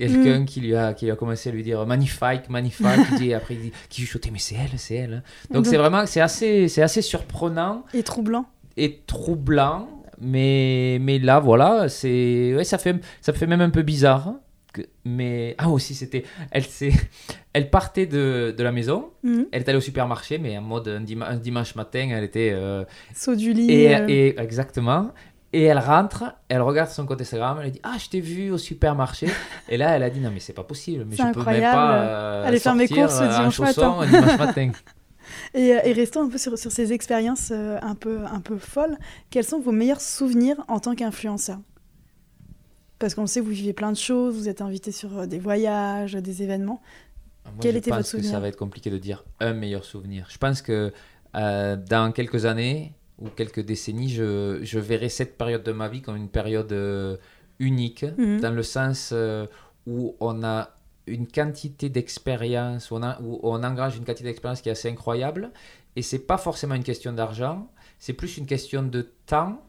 quelqu'un 0.01 0.41
mm. 0.41 0.45
qui, 0.47 0.61
lui 0.61 0.75
a, 0.75 0.95
qui 0.95 1.11
a 1.11 1.17
commencé 1.17 1.51
à 1.51 1.53
lui 1.53 1.63
dire 1.63 1.87
magnifique, 1.87 2.49
magnifique, 2.49 2.87
et 3.21 3.35
après 3.41 3.55
il 3.55 3.61
dit, 3.61 3.73
qui 3.89 4.03
chuchotait, 4.03 4.31
mais 4.31 4.39
c'est 4.39 4.57
elle, 4.57 4.79
c'est 4.79 4.95
elle. 4.95 5.15
Hein. 5.15 5.53
Donc 5.53 5.67
c'est 5.67 5.77
vraiment, 5.77 6.07
c'est 6.07 6.21
assez, 6.21 6.69
c'est 6.69 6.83
assez 6.83 7.03
surprenant. 7.03 7.85
Et 7.95 8.03
troublant. 8.03 8.47
Et 8.77 9.03
troublant, 9.07 9.89
mais, 10.21 10.99
mais 11.01 11.19
là, 11.19 11.39
voilà, 11.39 11.89
c'est, 11.89 12.55
ouais, 12.55 12.65
ça, 12.65 12.79
fait, 12.79 12.97
ça 13.21 13.33
fait 13.33 13.47
même 13.47 13.61
un 13.61 13.71
peu 13.71 13.83
bizarre. 13.83 14.35
Mais 15.05 15.57
ah 15.59 15.69
aussi 15.69 15.97
c'était 15.97 16.23
elle 16.53 16.63
c'est 16.63 16.93
elle 17.53 17.71
partait 17.71 18.07
de, 18.07 18.55
de 18.57 18.63
la 18.63 18.71
maison 18.71 19.11
mm. 19.25 19.43
elle 19.51 19.63
est 19.63 19.69
allée 19.69 19.79
au 19.79 19.81
supermarché 19.81 20.39
mais 20.39 20.57
en 20.57 20.63
mode 20.63 20.87
un, 20.87 21.37
dimanche 21.37 21.75
matin 21.75 22.11
elle 22.13 22.23
était 22.23 22.53
euh, 22.55 22.85
saut 23.13 23.35
du 23.35 23.53
lit 23.53 23.69
et, 23.69 23.97
euh. 23.97 24.07
et, 24.09 24.39
exactement 24.39 25.11
et 25.53 25.65
elle 25.65 25.79
rentre, 25.79 26.25
elle 26.49 26.63
regarde 26.63 26.91
son 26.91 27.07
compte 27.07 27.21
Instagram, 27.21 27.59
elle 27.63 27.73
dit 27.73 27.81
Ah, 27.83 27.97
je 27.99 28.09
t'ai 28.09 28.21
vu 28.21 28.51
au 28.51 28.59
supermarché. 28.59 29.29
et 29.69 29.77
là, 29.77 29.97
elle 29.97 30.03
a 30.05 30.11
dit 30.11 30.21
Non, 30.21 30.31
mais 30.31 30.39
c'est 30.39 30.53
pas 30.53 30.63
possible, 30.63 31.05
mais 31.09 31.17
je 31.17 31.23
peux 31.33 31.45
même 31.45 31.63
pas 31.63 32.03
euh, 32.03 32.47
aller 32.47 32.61
faire 32.61 32.77
mes 32.77 32.87
courses 32.87 33.21
euh, 33.21 33.29
dimanche 33.29 33.59
matin. 33.59 34.07
dimanche 34.07 34.39
matin. 34.39 34.71
et, 35.55 35.75
euh, 35.75 35.81
et, 35.85 35.93
restons 35.93 36.23
un 36.23 36.29
peu 36.29 36.39
sur, 36.39 36.57
sur 36.57 36.71
ces 36.71 36.93
expériences 36.93 37.51
euh, 37.51 37.79
un, 37.83 37.97
peu, 37.97 38.25
un 38.27 38.41
peu 38.41 38.59
folles. 38.59 38.97
Quels 39.31 39.45
sont 39.45 39.59
vos 39.59 39.73
meilleurs 39.73 40.01
souvenirs 40.01 40.57
en 40.69 40.79
tant 40.79 40.95
qu'influenceur? 40.95 41.59
Parce 43.01 43.15
qu'on 43.15 43.27
sait, 43.27 43.41
vous 43.41 43.51
vivez 43.51 43.73
plein 43.73 43.91
de 43.91 43.97
choses, 43.97 44.37
vous 44.37 44.49
êtes 44.49 44.61
invité 44.61 44.93
sur 44.93 45.27
des 45.27 45.39
voyages, 45.41 46.13
des 46.13 46.43
événements. 46.45 46.81
Moi, 47.47 47.55
Quel 47.61 47.75
était 47.75 47.91
votre 47.91 48.07
souvenir 48.07 48.31
que 48.31 48.35
Ça 48.35 48.41
va 48.41 48.47
être 48.47 48.59
compliqué 48.59 48.91
de 48.91 48.99
dire 48.99 49.25
un 49.41 49.55
meilleur 49.55 49.85
souvenir. 49.85 50.29
Je 50.31 50.39
pense 50.39 50.63
que 50.63 50.93
dans 51.33 52.13
quelques 52.13 52.45
années, 52.45 52.93
ou 53.21 53.29
quelques 53.29 53.61
décennies, 53.61 54.09
je, 54.09 54.61
je, 54.63 54.79
verrai 54.79 55.09
cette 55.09 55.37
période 55.37 55.63
de 55.63 55.73
ma 55.73 55.89
vie 55.89 56.03
comme 56.03 56.17
une 56.17 56.29
période 56.29 56.73
euh, 56.73 57.17
unique, 57.59 58.05
mhm. 58.17 58.41
dans 58.41 58.51
le 58.51 58.63
sens 58.63 59.11
euh, 59.13 59.47
où 59.87 60.17
on 60.21 60.43
a 60.43 60.71
une 61.07 61.27
quantité 61.27 61.89
d'expérience, 61.89 62.91
où, 62.91 62.97
où, 62.97 63.41
on 63.43 63.63
engage 63.63 63.97
une 63.97 64.05
quantité 64.05 64.25
d'expérience 64.25 64.61
qui 64.61 64.69
est 64.69 64.73
assez 64.73 64.89
incroyable, 64.89 65.51
et 65.97 66.03
c'est 66.03 66.21
pas 66.21 66.39
forcément 66.39 66.75
une 66.75 66.85
question 66.85 67.13
d'argent, 67.13 67.69
c'est 67.99 68.15
plus 68.15 68.39
une 68.39 68.47
question 68.47 68.83
de 68.83 69.13
temps, 69.27 69.63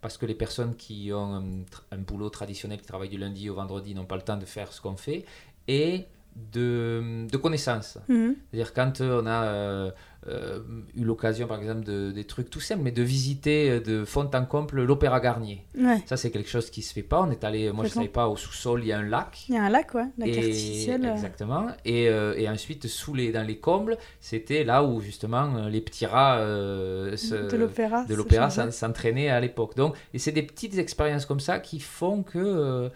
parce 0.00 0.18
que 0.18 0.26
les 0.26 0.34
personnes 0.34 0.76
qui 0.76 1.12
ont 1.12 1.34
un, 1.34 1.44
un, 1.90 1.98
boulot 1.98 2.30
traditionnel, 2.30 2.80
qui 2.80 2.86
travaillent 2.86 3.08
du 3.08 3.18
lundi 3.18 3.48
au 3.50 3.54
vendredi, 3.54 3.94
n'ont 3.94 4.04
pas 4.04 4.16
le 4.16 4.22
temps 4.22 4.36
de 4.36 4.44
faire 4.44 4.72
ce 4.72 4.80
qu'on 4.80 4.96
fait, 4.96 5.24
et 5.66 6.06
de, 6.52 7.26
de 7.30 7.36
connaissances. 7.36 7.98
Mhm. 8.08 8.36
C'est-à-dire 8.50 8.72
quand 8.72 9.00
on 9.00 9.26
a 9.26 9.92
euh, 10.28 10.60
eu 10.94 11.02
l'occasion, 11.02 11.48
par 11.48 11.58
exemple, 11.58 11.84
de, 11.84 12.12
des 12.12 12.24
trucs 12.24 12.48
tout 12.48 12.60
simples, 12.60 12.82
mais 12.84 12.92
de 12.92 13.02
visiter 13.02 13.70
euh, 13.70 13.80
de 13.80 14.04
fond 14.04 14.30
en 14.32 14.44
comble 14.44 14.84
l'Opéra 14.84 15.18
Garnier. 15.18 15.64
Ça, 16.06 16.16
c'est 16.16 16.30
quelque 16.30 16.48
chose 16.48 16.70
qui 16.70 16.82
se 16.82 16.92
fait 16.92 17.02
pas. 17.02 17.22
On 17.22 17.30
est 17.32 17.42
allé, 17.42 17.72
moi, 17.72 17.84
je 17.86 17.90
savais 17.90 18.06
pas, 18.06 18.28
au 18.28 18.36
sous-sol, 18.36 18.82
il 18.84 18.88
y 18.88 18.92
a 18.92 18.98
un 18.98 19.02
lac. 19.02 19.46
Il 19.48 19.56
y 19.56 19.58
a 19.58 19.64
un 19.64 19.68
lac, 19.68 19.94
ouais, 19.94 20.06
lac 20.18 20.28
artificiel. 20.28 21.04
Euh. 21.04 21.12
Exactement. 21.12 21.66
Et, 21.84 22.04
et, 22.04 22.48
ensuite, 22.48 22.86
sous 22.86 23.14
les, 23.14 23.32
dans 23.32 23.42
les 23.42 23.58
combles, 23.58 23.98
c'était 24.20 24.62
là 24.62 24.84
où, 24.84 25.00
justement, 25.00 25.66
les 25.68 25.80
petits 25.80 26.06
rats 26.06 26.38
de 26.40 28.14
l'opéra 28.14 28.50
s'entraînaient 28.50 29.28
à 29.28 29.40
l'époque. 29.40 29.74
Donc, 29.76 29.96
et 30.14 30.18
c'est 30.18 30.32
des 30.32 30.42
petites 30.42 30.78
expériences 30.78 31.26
comme 31.26 31.40
ça 31.40 31.58
qui 31.58 31.80
font 31.80 32.22
que 32.22 32.90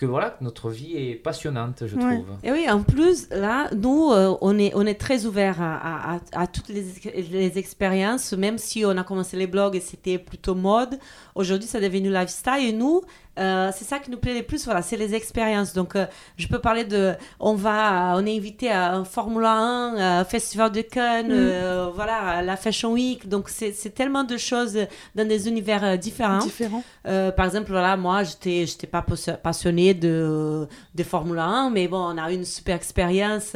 que 0.00 0.06
voilà, 0.06 0.38
notre 0.40 0.70
vie 0.70 0.96
est 0.96 1.14
passionnante, 1.14 1.82
je 1.86 1.94
trouve. 1.94 2.24
Et 2.42 2.50
oui, 2.50 2.66
en 2.70 2.82
plus, 2.82 3.28
là, 3.28 3.68
nous, 3.76 4.10
euh, 4.10 4.34
on, 4.40 4.58
est, 4.58 4.72
on 4.74 4.86
est 4.86 4.98
très 4.98 5.26
ouverts 5.26 5.60
à, 5.60 6.14
à, 6.14 6.20
à, 6.32 6.46
toutes 6.46 6.70
les, 6.70 6.86
les, 7.30 7.58
expériences, 7.58 8.32
même 8.32 8.56
si 8.56 8.82
on 8.86 8.96
a 8.96 9.04
commencé 9.04 9.36
les 9.36 9.46
blogs 9.46 9.76
et 9.76 9.80
c'était 9.80 10.16
plutôt 10.16 10.54
mode. 10.54 10.98
Aujourd'hui, 11.34 11.68
ça 11.68 11.80
est 11.80 11.82
devenu 11.82 12.10
lifestyle. 12.10 12.66
Et 12.66 12.72
nous, 12.72 13.02
euh, 13.38 13.70
c'est 13.74 13.84
ça 13.84 13.98
qui 13.98 14.10
nous 14.10 14.18
plaît 14.18 14.34
le 14.34 14.42
plus, 14.42 14.64
voilà, 14.64 14.82
c'est 14.82 14.96
les 14.96 15.14
expériences. 15.14 15.72
Donc, 15.72 15.94
euh, 15.94 16.06
je 16.36 16.46
peux 16.48 16.58
parler 16.58 16.84
de, 16.84 17.14
on 17.38 17.54
va, 17.54 18.14
on 18.16 18.26
est 18.26 18.36
invité 18.36 18.70
à 18.70 18.92
un 18.92 19.04
Formula 19.04 19.52
1, 19.52 20.24
Festival 20.24 20.72
de 20.72 20.82
Cannes, 20.82 21.32
mm. 21.32 21.90
voilà, 21.94 22.16
à 22.16 22.42
la 22.42 22.56
Fashion 22.56 22.92
Week. 22.92 23.28
Donc, 23.28 23.48
c'est 23.48 23.94
tellement 23.94 24.24
de 24.24 24.36
choses 24.36 24.78
dans 25.14 25.26
des 25.26 25.48
univers 25.48 25.96
différents. 25.96 26.38
Différents. 26.38 26.82
par 27.04 27.46
exemple, 27.46 27.70
voilà, 27.70 27.96
moi, 27.96 28.24
j'étais, 28.24 28.66
j'étais 28.66 28.86
pas 28.86 29.04
passionnée 29.42 29.94
de, 29.94 30.66
de 30.94 31.02
Formula 31.02 31.44
1, 31.44 31.70
mais 31.70 31.88
bon, 31.88 31.98
on 31.98 32.18
a 32.18 32.30
eu 32.30 32.34
une 32.34 32.44
super 32.44 32.76
expérience 32.76 33.54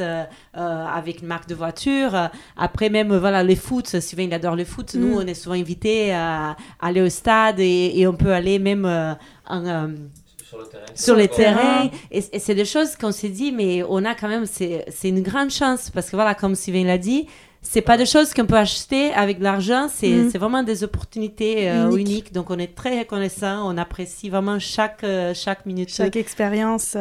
avec 0.53 1.21
une 1.21 1.27
marque 1.27 1.49
de 1.49 1.55
voiture. 1.55 2.29
Après, 2.57 2.89
même, 2.89 3.15
voilà, 3.15 3.43
les 3.43 3.55
foot, 3.55 3.99
Sylvain, 3.99 4.23
il 4.23 4.33
adore 4.33 4.55
le 4.55 4.65
foot. 4.65 4.95
Nous, 4.95 5.15
mm. 5.15 5.17
on 5.17 5.27
est 5.27 5.33
souvent 5.33 5.55
invités 5.55 6.13
à, 6.13 6.55
aller 6.81 7.01
au 7.01 7.09
stade 7.09 7.59
et, 7.59 7.99
et 7.99 8.07
on 8.07 8.13
peut 8.13 8.33
aller 8.33 8.57
même 8.57 9.15
euh, 9.51 9.95
sur, 10.43 10.57
le 10.57 10.65
terrain. 10.65 10.85
sur 10.95 11.15
les 11.15 11.27
terrains. 11.27 11.89
Et, 12.11 12.21
c'est 12.21 12.55
des 12.55 12.65
choses 12.65 12.95
qu'on 12.95 13.11
s'est 13.11 13.29
dit, 13.29 13.51
mais 13.51 13.83
on 13.83 14.03
a 14.05 14.15
quand 14.15 14.27
même, 14.27 14.45
c'est 14.45 14.85
une 15.03 15.21
grande 15.21 15.49
chance 15.49 15.89
parce 15.89 16.09
que 16.09 16.15
voilà, 16.15 16.35
comme 16.35 16.55
Sylvain 16.55 16.85
l'a 16.85 16.97
dit, 16.97 17.27
c'est 17.61 17.81
pas 17.81 17.97
des 17.97 18.05
choses 18.05 18.31
qu'on 18.31 18.45
peut 18.45 18.57
acheter 18.57 19.11
avec 19.13 19.39
de 19.39 19.43
l'argent, 19.43 19.87
c'est 19.91 20.11
mm. 20.11 20.29
vraiment 20.37 20.61
des 20.61 20.83
opportunités 20.83 21.67
euh, 21.69 21.89
uniques. 21.91 22.31
Donc 22.31 22.51
on 22.51 22.59
est 22.59 22.75
très 22.75 22.99
reconnaissant, 22.99 23.67
on 23.67 23.75
apprécie 23.77 24.29
vraiment 24.29 24.59
chaque, 24.59 25.03
euh, 25.03 25.33
chaque 25.33 25.65
minute. 25.65 25.89
Chaque 25.91 26.15
expérience. 26.15 26.95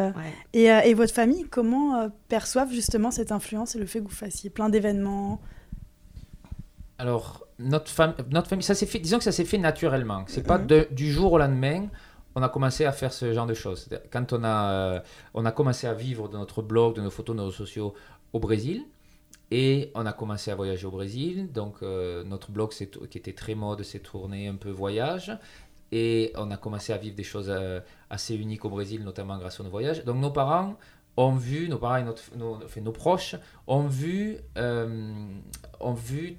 Et, 0.55 0.65
et, 0.65 0.95
votre 0.95 1.13
famille, 1.13 1.45
comment 1.51 2.09
perçoivent 2.29 2.73
justement 2.73 3.11
cette 3.11 3.31
influence 3.31 3.77
et 3.77 3.79
le 3.79 3.87
fait 3.87 3.99
que 3.99 4.05
vous 4.05 4.15
fassiez 4.15 4.49
plein 4.49 4.71
d'événements? 4.71 5.41
Alors, 6.99 7.45
notre, 7.59 7.93
notre 8.31 8.49
famille, 8.49 8.65
ça 8.65 8.75
s'est 8.75 8.87
fait, 8.87 8.99
disons 8.99 9.19
que 9.19 9.25
ça 9.25 9.33
s'est 9.33 9.45
fait 9.45 9.59
naturellement. 9.59 10.25
C'est 10.27 10.47
pas 10.47 10.59
mm. 10.59 10.87
du 10.91 11.13
jour 11.13 11.33
au 11.33 11.39
lendemain 11.39 11.87
on 12.35 12.43
a 12.43 12.49
commencé 12.49 12.85
à 12.85 12.93
faire 12.93 13.13
ce 13.13 13.33
genre 13.33 13.47
de 13.47 13.55
choses. 13.55 13.89
Quand 14.11 14.33
on 14.33 14.43
a, 14.45 14.71
euh, 14.71 15.01
on 15.35 15.45
a 15.45 15.53
commencé 15.53 15.87
à 15.87 15.95
vivre 15.95 16.29
de 16.29 16.37
notre 16.37 16.63
blog, 16.63 16.97
de 16.97 17.01
nos 17.01 17.11
photos, 17.11 17.37
de 17.37 17.41
nos 17.41 17.47
réseaux 17.47 17.57
sociaux 17.57 17.95
au 18.33 18.41
Brésil, 18.41 18.85
et 19.51 19.93
on 19.95 20.05
a 20.07 20.13
commencé 20.13 20.51
à 20.51 20.55
voyager 20.55 20.87
au 20.87 20.91
Brésil. 20.91 21.53
Donc 21.53 21.77
euh, 21.83 22.25
notre 22.25 22.51
blog 22.51 22.71
qui 22.73 23.19
était 23.19 23.33
très 23.33 23.55
mode 23.55 23.83
s'est 23.83 24.01
tourné 24.01 24.49
un 24.49 24.57
peu 24.57 24.71
voyage. 24.71 25.37
Et 25.93 26.33
on 26.35 26.51
a 26.51 26.57
commencé 26.57 26.93
à 26.93 26.97
vivre 26.97 27.15
des 27.15 27.23
choses 27.23 27.51
euh, 27.51 27.81
assez 28.11 28.35
uniques 28.35 28.65
au 28.65 28.71
Brésil, 28.71 29.05
notamment 29.05 29.39
grâce 29.39 29.61
à 29.61 29.63
nos 29.63 29.71
voyages. 29.71 30.05
Donc 30.05 30.17
nos 30.17 30.33
parents 30.33 30.77
ont 31.17 31.37
vu, 31.37 31.69
nos 31.69 31.79
parents 31.79 31.99
et 31.99 32.03
notre, 32.03 32.23
nos, 32.37 32.59
nos 32.83 32.93
proches 32.93 33.37
ont 33.69 33.87
vu, 33.87 34.39
ont 34.57 35.95
vu 35.95 36.39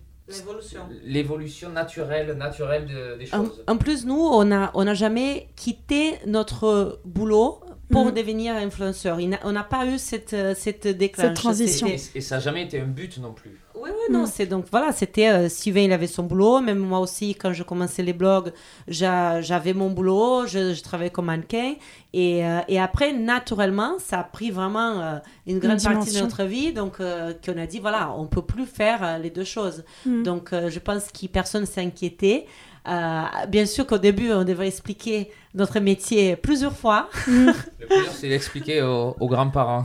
L'évolution 1.04 1.70
naturelle, 1.70 2.34
naturelle 2.34 2.88
des 3.20 3.28
choses. 3.28 3.64
En, 3.68 3.78
plus, 3.78 4.06
nous, 4.06 4.20
on 4.20 4.46
n'a 4.46 4.72
on 4.74 4.88
a 4.88 4.94
jamais 4.94 5.50
quitté 5.56 6.16
notre 6.26 7.00
boulot 7.06 7.60
pour 7.92 8.06
mhm. 8.06 8.14
devenir 8.14 8.56
influenceur. 8.56 9.20
On 9.44 9.52
n'a 9.52 9.64
pas 9.64 9.86
eu 9.86 9.98
cette, 9.98 10.36
cette 10.56 10.88
déclenche. 10.88 11.28
Cette 11.28 11.36
transition. 11.36 11.88
Et, 11.88 12.22
ça 12.22 12.36
n'a 12.36 12.42
jamais 12.42 12.64
été 12.64 12.80
un 12.80 12.88
but 12.88 13.18
non 13.20 13.34
plus. 13.34 13.60
Oui, 13.86 13.92
oui, 13.92 14.14
non, 14.14 14.24
mm. 14.24 14.28
c'est 14.28 14.46
donc 14.48 14.66
voilà, 14.72 14.92
c'était 14.92 15.30
euh, 15.30 15.48
Sylvain, 15.48 15.82
il 15.82 15.92
avait 15.92 16.08
son 16.08 16.24
boulot, 16.24 16.60
même 16.60 16.80
moi 16.80 17.00
aussi, 17.00 17.36
quand 17.36 17.54
je 17.54 17.62
commençais 17.62 18.02
les 18.02 18.14
blogs, 18.14 18.52
j'avais 18.88 19.74
mon 19.74 19.92
boulot, 19.92 20.48
je, 20.48 20.82
travaillais 20.82 21.12
comme 21.12 21.26
mannequin, 21.26 21.76
et, 22.12 22.44
euh, 22.44 22.62
et, 22.68 22.80
après, 22.80 23.14
naturellement, 23.14 23.98
ça 24.00 24.22
a 24.22 24.24
pris 24.24 24.50
vraiment 24.50 25.02
euh, 25.02 25.18
une 25.46 25.60
grande 25.60 25.84
partie 25.84 26.16
de 26.16 26.20
notre 26.20 26.46
vie, 26.46 26.74
donc 26.74 26.98
qu'on 26.98 27.58
a 27.58 27.68
dit, 27.68 27.80
voilà, 27.80 28.12
on 28.18 28.26
peut 28.26 28.42
plus 28.42 28.66
faire 28.66 29.20
les 29.20 29.30
deux 29.30 29.44
choses. 29.44 29.84
Mm. 30.08 30.24
Donc, 30.24 30.50
je 30.52 30.80
pense 30.80 31.12
que 31.12 31.28
personne 31.28 31.68
s'est 31.68 31.82
inquiété. 31.82 32.48
bien 32.86 33.66
sûr 33.68 33.86
qu'au 33.86 34.00
début, 34.00 34.32
on 34.32 34.44
devrait 34.44 34.68
expliquer 34.68 35.30
notre 35.56 35.80
métier 35.80 36.36
plusieurs 36.36 36.76
fois. 36.76 37.10
Le 37.28 37.54
plus 37.88 38.06
c'est 38.14 38.30
d'expliquer 38.30 38.82
aux, 38.82 39.28
grands-parents. 39.28 39.84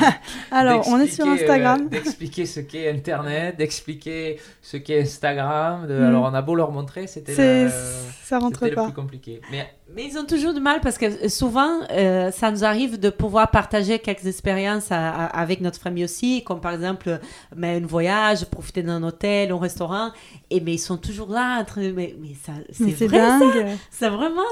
Alors, 0.50 0.86
on 0.88 0.98
est 0.98 1.08
sur 1.08 1.26
Instagram. 1.26 1.82
Euh, 1.86 1.88
d'expliquer 1.88 2.46
ce 2.46 2.60
qu'est 2.60 2.90
Internet, 2.90 3.56
d'expliquer 3.56 4.40
ce 4.60 4.76
qu'est 4.76 5.00
Instagram. 5.00 5.86
De... 5.86 5.94
Mm. 5.94 6.04
Alors, 6.04 6.24
on 6.24 6.34
a 6.34 6.42
beau 6.42 6.54
leur 6.54 6.72
montrer, 6.72 7.06
c'était 7.06 7.64
le... 7.64 7.70
ça 8.22 8.38
rentre 8.38 8.60
pas. 8.60 8.68
le 8.68 8.74
plus 8.74 8.92
compliqué. 8.92 9.40
Mais... 9.50 9.68
Mais 9.94 10.06
ils 10.06 10.18
ont 10.18 10.24
toujours 10.24 10.54
du 10.54 10.60
mal 10.60 10.80
parce 10.80 10.96
que 10.96 11.28
souvent, 11.28 11.82
euh, 11.90 12.30
ça 12.30 12.50
nous 12.50 12.64
arrive 12.64 12.98
de 12.98 13.10
pouvoir 13.10 13.50
partager 13.50 13.98
quelques 13.98 14.26
expériences 14.26 14.88
avec 14.90 15.60
notre 15.60 15.78
famille 15.78 16.04
aussi, 16.04 16.42
comme 16.42 16.60
par 16.60 16.72
exemple 16.72 17.20
mais 17.54 17.76
un 17.76 17.86
voyage, 17.86 18.46
profiter 18.46 18.82
d'un 18.82 19.02
hôtel, 19.02 19.52
un 19.52 19.58
restaurant. 19.58 20.10
Et 20.50 20.60
mais 20.60 20.74
ils 20.74 20.78
sont 20.78 20.96
toujours 20.96 21.30
là, 21.30 21.64
mais, 21.76 22.16
mais 22.18 22.34
ça, 22.42 22.52
c'est 22.72 23.06
vrai, 23.06 23.18
dingue. 23.18 23.76
ça. 23.90 24.08
vraiment, 24.08 24.42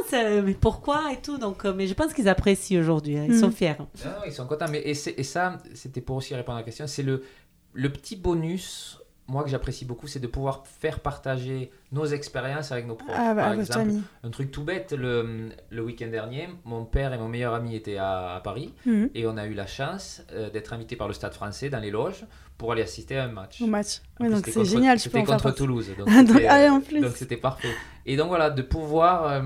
pourquoi 0.54 1.12
et 1.12 1.20
tout. 1.20 1.38
Donc, 1.38 1.64
euh, 1.64 1.72
mais 1.74 1.86
je 1.86 1.94
pense 1.94 2.12
qu'ils 2.12 2.28
apprécient 2.28 2.80
aujourd'hui. 2.80 3.18
Hein. 3.18 3.26
ils 3.28 3.38
sont 3.38 3.48
mm. 3.48 3.52
fiers. 3.52 3.76
Non, 3.78 4.10
ils 4.26 4.32
sont 4.32 4.46
contents. 4.46 4.68
Mais, 4.70 4.80
et, 4.80 4.90
et 4.90 5.22
ça, 5.22 5.58
c'était 5.74 6.00
pour 6.00 6.16
aussi 6.16 6.34
répondre 6.34 6.56
à 6.56 6.60
la 6.60 6.64
question. 6.64 6.86
C'est 6.86 7.02
le, 7.02 7.24
le 7.72 7.92
petit 7.92 8.16
bonus 8.16 9.01
moi 9.28 9.44
que 9.44 9.50
j'apprécie 9.50 9.84
beaucoup, 9.84 10.06
c'est 10.06 10.20
de 10.20 10.26
pouvoir 10.26 10.64
faire 10.66 11.00
partager 11.00 11.70
nos 11.92 12.06
expériences 12.06 12.72
avec 12.72 12.86
nos 12.86 12.96
proches. 12.96 13.14
Ah, 13.16 13.34
bah, 13.34 13.44
Par 13.44 13.52
exemple, 13.54 13.92
un 14.22 14.30
truc 14.30 14.50
tout 14.50 14.64
bête, 14.64 14.92
le, 14.92 15.50
le 15.70 15.82
week-end 15.82 16.08
dernier, 16.08 16.48
mon 16.64 16.84
père 16.84 17.12
et 17.12 17.18
mon 17.18 17.28
meilleur 17.28 17.54
ami 17.54 17.76
étaient 17.76 17.98
à, 17.98 18.40
Paris 18.42 18.74
mm. 18.84 19.06
et 19.14 19.26
on 19.26 19.36
a 19.36 19.46
eu 19.46 19.54
la 19.54 19.66
chance 19.66 20.22
euh, 20.32 20.50
d'être 20.50 20.72
invités 20.72 20.96
par 20.96 21.06
le 21.06 21.14
Stade 21.14 21.34
français 21.34 21.70
dans 21.70 21.78
les 21.78 21.90
loges 21.90 22.24
pour 22.58 22.72
aller 22.72 22.82
assister 22.82 23.16
à 23.16 23.24
un 23.24 23.28
match. 23.28 23.60
Au 23.60 23.66
match. 23.66 24.00
Oui, 24.20 24.28
donc 24.28 24.46
c'est 24.46 24.64
génial. 24.64 24.98
C'était 24.98 25.24
contre 25.24 25.50
Toulouse. 25.50 25.90
Donc 25.98 27.16
c'était 27.16 27.36
parfait. 27.36 27.74
Et 28.06 28.16
donc 28.16 28.28
voilà, 28.28 28.50
de 28.50 28.62
pouvoir. 28.62 29.26
Euh, 29.26 29.42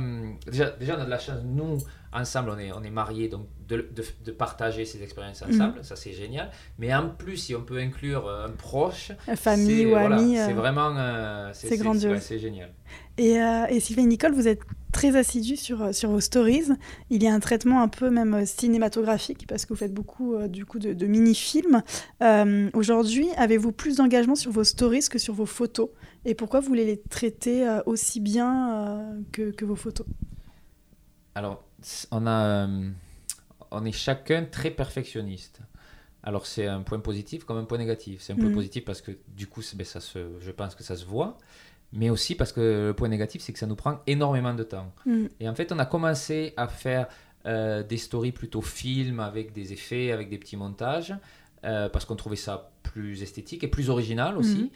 déjà, 0.47 0.71
déjà, 0.71 0.97
on 0.97 1.01
a 1.01 1.05
de 1.05 1.11
la 1.11 1.19
chance, 1.19 1.41
nous, 1.45 1.79
ensemble, 2.17 2.51
on 2.51 2.59
est, 2.59 2.73
on 2.73 2.83
est 2.83 2.91
mariés, 2.91 3.29
donc 3.29 3.47
de, 3.69 3.89
de, 3.95 4.05
de 4.25 4.33
partager 4.33 4.85
ces 4.85 5.03
expériences 5.03 5.43
mhm. 5.43 5.55
ensemble, 5.55 5.79
ça 5.85 5.97
c'est 5.97 6.13
génial. 6.13 6.51
Mais 6.79 6.95
en 6.95 7.09
plus, 7.09 7.37
si 7.37 7.55
on 7.55 7.63
peut 7.63 7.79
inclure 7.79 8.27
euh, 8.27 8.47
un 8.47 8.51
proche, 8.51 9.13
famille 9.35 9.87
ou 9.87 9.97
ami, 9.97 10.37
c'est 10.37 10.53
euh, 10.53 10.55
vraiment. 10.55 11.51
c'est 11.53 11.77
grandiose. 11.77 12.21
c'est 12.21 12.39
génial. 12.39 12.71
Et, 13.19 13.37
et 13.71 13.81
Sylvain 13.81 14.07
Nicole, 14.07 14.33
vous 14.33 14.47
êtes 14.47 14.61
très 14.93 15.17
assidu 15.17 15.57
sur, 15.57 15.95
sur 15.95 16.11
vos 16.11 16.21
stories. 16.21 16.69
Il 17.09 17.23
y 17.23 17.27
a 17.27 17.33
un 17.33 17.41
traitement 17.41 17.83
un 17.83 17.89
peu 17.89 18.11
même 18.11 18.45
cinématographique 18.45 19.47
parce 19.49 19.65
que 19.65 19.73
vous 19.73 19.79
faites 19.79 19.95
beaucoup 19.95 20.37
du 20.49 20.67
coup 20.67 20.79
de, 20.79 20.93
de 20.93 21.07
mini-films. 21.07 21.83
Aujourd'hui, 22.75 23.29
avez-vous 23.39 23.73
plus 23.73 23.97
d'engagement 23.97 24.35
sur 24.35 24.53
vos 24.53 24.65
stories 24.65 25.09
que 25.11 25.19
sur 25.19 25.33
vos 25.33 25.47
photos? 25.47 25.89
Et 26.27 26.35
pourquoi 26.35 26.61
vous 26.61 26.69
voulez 26.69 26.85
les 26.85 27.01
traiter 27.01 27.67
aussi 27.87 28.21
bien 28.21 29.17
que, 29.33 29.51
que 29.51 29.65
vos 29.65 29.77
photos? 29.77 30.07
Alors, 31.35 31.66
on, 32.11 32.27
a, 32.27 32.67
euh, 32.67 32.91
on 33.71 33.85
est 33.85 33.93
chacun 33.93 34.45
très 34.45 34.71
perfectionniste. 34.71 35.61
Alors 36.23 36.47
c'est 36.47 36.67
un 36.67 36.83
point 36.83 36.99
positif 36.99 37.45
comme 37.45 37.59
un 37.59 37.65
point 37.65 37.79
négatif. 37.79 38.21
C'est 38.21 38.33
un 38.33 38.37
point 38.37 38.49
mm. 38.49 38.55
positif 38.55 38.85
parce 38.85 39.01
que 39.01 39.13
du 39.29 39.47
coup, 39.47 39.63
ben, 39.75 39.85
ça 39.85 40.01
se, 40.01 40.19
je 40.41 40.51
pense 40.51 40.75
que 40.75 40.83
ça 40.83 40.97
se 40.97 41.05
voit, 41.05 41.39
mais 41.93 42.11
aussi 42.11 42.35
parce 42.35 42.53
que 42.53 42.89
le 42.89 42.95
point 42.95 43.09
négatif, 43.09 43.43
c'est 43.43 43.53
que 43.53 43.59
ça 43.59 43.67
nous 43.67 43.77
prend 43.77 44.01
énormément 44.07 44.55
de 44.55 44.65
temps. 44.65 44.93
Mm. 45.05 45.27
Et 45.41 45.49
en 45.49 45.55
fait, 45.55 45.71
on 45.73 45.79
a 45.79 45.87
commencé 45.87 46.53
à 46.57 46.67
faire 46.67 47.07
euh, 47.47 47.85
des 47.85 47.97
stories 47.97 48.33
plutôt 48.33 48.61
films 48.61 49.21
avec 49.21 49.53
des 49.53 49.73
effets, 49.73 50.11
avec 50.11 50.29
des 50.29 50.39
petits 50.39 50.57
montages, 50.57 51.15
euh, 51.65 51.89
parce 51.89 52.05
qu'on 52.05 52.17
trouvait 52.17 52.35
ça 52.35 52.73
plus 52.83 53.23
esthétique 53.23 53.63
et 53.63 53.69
plus 53.69 53.89
original 53.89 54.37
aussi. 54.37 54.65
Mm. 54.65 54.71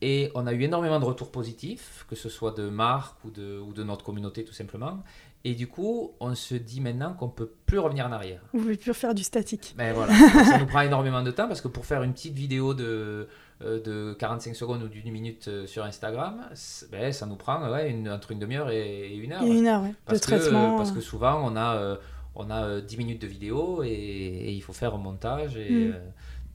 Et 0.00 0.30
on 0.34 0.46
a 0.46 0.52
eu 0.52 0.62
énormément 0.62 1.00
de 1.00 1.04
retours 1.04 1.30
positifs, 1.30 2.06
que 2.08 2.16
ce 2.16 2.28
soit 2.28 2.52
de 2.52 2.68
marques 2.68 3.24
ou 3.24 3.30
de, 3.30 3.58
ou 3.58 3.72
de 3.72 3.82
notre 3.82 4.04
communauté 4.04 4.44
tout 4.44 4.52
simplement. 4.52 5.02
Et 5.44 5.54
du 5.54 5.68
coup, 5.68 6.12
on 6.20 6.34
se 6.34 6.54
dit 6.54 6.80
maintenant 6.80 7.14
qu'on 7.14 7.28
peut 7.28 7.52
plus 7.64 7.78
revenir 7.78 8.06
en 8.06 8.12
arrière. 8.12 8.40
Vous 8.52 8.60
pouvez 8.60 8.76
plus 8.76 8.92
faire 8.92 9.14
du 9.14 9.22
statique. 9.22 9.74
Mais 9.78 9.92
voilà, 9.92 10.12
ça 10.44 10.58
nous 10.58 10.66
prend 10.66 10.80
énormément 10.80 11.22
de 11.22 11.30
temps 11.30 11.46
parce 11.46 11.60
que 11.60 11.68
pour 11.68 11.86
faire 11.86 12.02
une 12.02 12.12
petite 12.12 12.34
vidéo 12.34 12.74
de, 12.74 13.28
euh, 13.62 13.80
de 13.80 14.14
45 14.14 14.56
secondes 14.56 14.82
ou 14.82 14.88
d'une 14.88 15.10
minute 15.12 15.46
euh, 15.46 15.66
sur 15.66 15.84
Instagram, 15.84 16.40
ben, 16.90 17.12
ça 17.12 17.26
nous 17.26 17.36
prend 17.36 17.70
ouais, 17.70 17.88
une, 17.90 18.10
entre 18.10 18.32
une 18.32 18.40
demi-heure 18.40 18.70
et, 18.70 19.14
une 19.14 19.32
heure. 19.32 19.42
Et 19.42 19.58
une 19.58 19.66
heure, 19.68 19.82
ouais. 19.82 19.94
Parce, 20.06 20.20
que, 20.26 20.76
parce 20.76 20.90
que 20.90 21.00
souvent, 21.00 21.40
on 21.44 21.54
a, 21.54 21.76
euh, 21.76 21.96
on 22.34 22.50
a 22.50 22.80
10 22.80 22.96
minutes 22.98 23.22
de 23.22 23.28
vidéo 23.28 23.82
et, 23.84 24.52
il 24.52 24.60
faut 24.60 24.72
faire 24.72 24.94
un 24.94 24.98
montage. 24.98 25.56
Et, 25.56 25.70
Mm. 25.70 25.94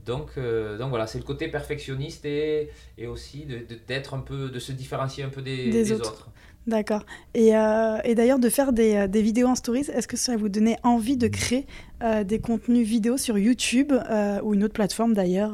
donc, 0.05 0.37
donc 0.37 0.89
voilà, 0.89 1.07
c'est 1.07 1.17
le 1.19 1.23
côté 1.23 1.47
perfectionniste 1.47 2.25
et, 2.25 2.69
et 2.97 3.07
aussi 3.07 3.45
de, 3.45 3.65
un 4.11 4.19
peu, 4.19 4.49
de 4.49 4.59
se 4.59 4.73
différencier 4.73 5.23
un 5.23 5.29
peu 5.29 5.41
des, 5.41 5.71
des, 5.71 5.93
autres. 5.93 6.29
D'accord. 6.67 7.05
Et, 7.33 7.55
euh, 7.55 7.97
et 8.03 8.15
d'ailleurs, 8.15 8.39
de 8.39 8.49
faire 8.49 8.71
des, 8.71 9.07
des, 9.07 9.21
vidéos 9.21 9.47
en 9.47 9.55
stories, 9.55 9.89
est-ce 9.93 10.07
que 10.07 10.17
ça 10.17 10.37
vous 10.37 10.49
donnait 10.49 10.77
envie 10.83 11.17
de 11.17 11.27
créer 11.27 11.67
euh, 12.01 12.23
des 12.23 12.39
contenus 12.39 12.87
vidéo 12.87 13.17
sur 13.17 13.37
YouTube 13.37 13.91
euh, 13.91 14.39
ou 14.43 14.53
une 14.53 14.63
autre 14.63 14.73
plateforme 14.73 15.13
d'ailleurs 15.13 15.51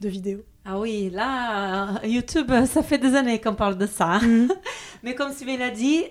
de 0.00 0.08
vidéos? 0.08 0.42
Ah 0.64 0.80
oui, 0.80 1.10
là, 1.10 2.00
YouTube, 2.04 2.50
ça 2.66 2.82
fait 2.82 2.98
des 2.98 3.14
années 3.14 3.40
qu'on 3.40 3.54
parle 3.54 3.76
de 3.76 3.86
ça. 3.86 4.18
Mhm. 4.18 4.48
Mais 5.02 5.14
comme 5.14 5.32
Sylvain 5.32 5.58
l'a 5.58 5.70
dit, 5.70 6.04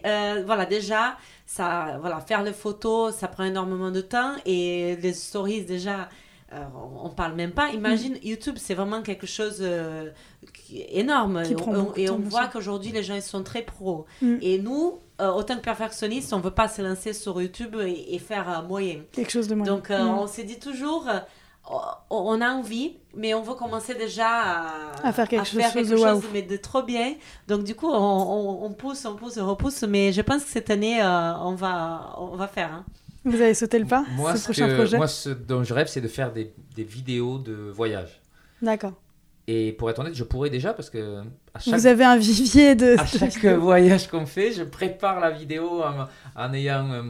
voilà, 0.45 0.65
déjà, 0.65 1.17
ça, 1.45 1.97
voilà, 1.99 2.19
faire 2.19 2.43
les 2.43 2.53
photos, 2.53 3.15
ça 3.15 3.27
prend 3.27 3.43
énormément 3.43 3.91
de 3.91 4.01
temps. 4.01 4.33
Et 4.45 4.95
les 5.01 5.13
stories, 5.13 5.65
déjà, 5.65 6.07
on, 7.03 7.09
parle 7.09 7.33
même 7.35 7.51
pas. 7.51 7.69
Imagine, 7.69 8.13
Mhm. 8.13 8.19
YouTube, 8.23 8.55
c'est 8.57 8.73
vraiment 8.75 9.01
quelque 9.01 9.27
chose 9.27 9.57
euh, 9.61 10.09
qui 10.53 10.81
est 10.81 10.99
énorme. 10.99 11.43
Qui 11.43 11.53
et 11.53 11.55
on, 11.67 11.93
et 11.95 12.07
voit 12.07 12.47
qu'aujourd'hui, 12.47 12.91
les 12.91 13.03
gens, 13.03 13.15
ils 13.15 13.21
sont 13.21 13.43
très 13.43 13.61
pros. 13.61 14.05
Mm. 14.21 14.35
Et 14.41 14.59
nous, 14.59 14.99
euh, 15.21 15.31
autant 15.31 15.55
que 15.55 15.61
perfectionnistes, 15.61 16.33
on 16.33 16.39
veut 16.39 16.51
pas 16.51 16.67
se 16.67 16.81
lancer 16.81 17.13
sur 17.13 17.41
YouTube 17.41 17.75
et, 17.81 18.15
et 18.15 18.19
faire 18.19 18.47
un 18.49 18.61
moyen. 18.61 19.01
Quelque 19.11 19.31
chose 19.31 19.47
de 19.47 19.55
moyen. 19.55 19.73
Donc, 19.73 19.91
euh, 19.91 20.03
Mm. 20.03 20.09
on 20.19 20.27
s'est 20.27 20.43
dit 20.43 20.59
toujours, 20.59 21.07
euh, 21.07 21.19
on 22.11 22.41
a 22.41 22.49
envie, 22.51 22.97
mais 23.15 23.33
on 23.33 23.41
veut 23.41 23.55
commencer 23.55 23.95
déjà 23.95 24.27
à, 24.27 25.07
À 25.07 25.11
faire 25.13 25.27
quelque 25.27 25.45
chose 25.47 25.59
quelque 25.73 25.89
de 25.89 25.95
waouh. 25.95 26.21
mais 26.31 26.43
de 26.43 26.57
trop 26.57 26.83
bien. 26.83 27.15
Donc, 27.47 27.63
du 27.63 27.73
coup, 27.75 27.87
on, 27.89 27.95
on- 27.95 28.65
on 28.65 28.71
pousse, 28.73 29.03
on 29.05 29.15
pousse, 29.15 29.37
on 29.37 29.47
repousse. 29.47 29.81
Mais 29.83 30.11
je 30.11 30.21
pense 30.21 30.43
que 30.43 30.49
cette 30.49 30.69
année, 30.69 31.01
euh, 31.01 31.33
on, 31.39 31.55
va, 31.55 32.15
on 32.19 32.35
va 32.35 32.47
faire. 32.47 32.71
hein. 32.73 32.85
Vous 33.25 33.41
avez 33.41 33.53
sauté 33.53 33.79
le 33.79 33.85
pas 33.85 34.05
Moi, 34.15 34.33
ce 34.33 34.37
ce, 34.39 34.43
prochain 34.45 34.67
que- 34.67 34.75
projet 34.75 34.97
moi, 34.97 35.07
ce 35.07 35.29
dont 35.29 35.63
je 35.63 35.73
rêve, 35.73 35.87
c'est 35.87 36.01
de 36.01 36.07
faire 36.07 36.31
des, 36.31 36.53
des 36.75 36.83
vidéos 36.83 37.39
de 37.39 37.53
voyage. 37.53 38.21
D'accord. 38.61 38.93
Et 39.47 39.73
pour 39.73 39.91
être 39.91 39.99
honnête, 39.99 40.15
je 40.15 40.23
pourrais 40.23 40.49
déjà 40.49 40.73
parce 40.73 40.89
que 40.89 41.19
à 41.53 41.59
chaque, 41.59 41.75
Vous 41.75 41.85
avez 41.85 42.03
un 42.03 42.17
vivier 42.17 42.73
de. 42.73 42.99
à 42.99 43.05
chaque 43.05 43.45
voyage 43.45 44.07
qu'on 44.07 44.25
fait, 44.25 44.51
je 44.51 44.63
prépare 44.63 45.19
la 45.19 45.29
vidéo 45.29 45.83
en, 45.83 46.07
en 46.35 46.53
ayant 46.53 46.89
euh, 46.91 47.03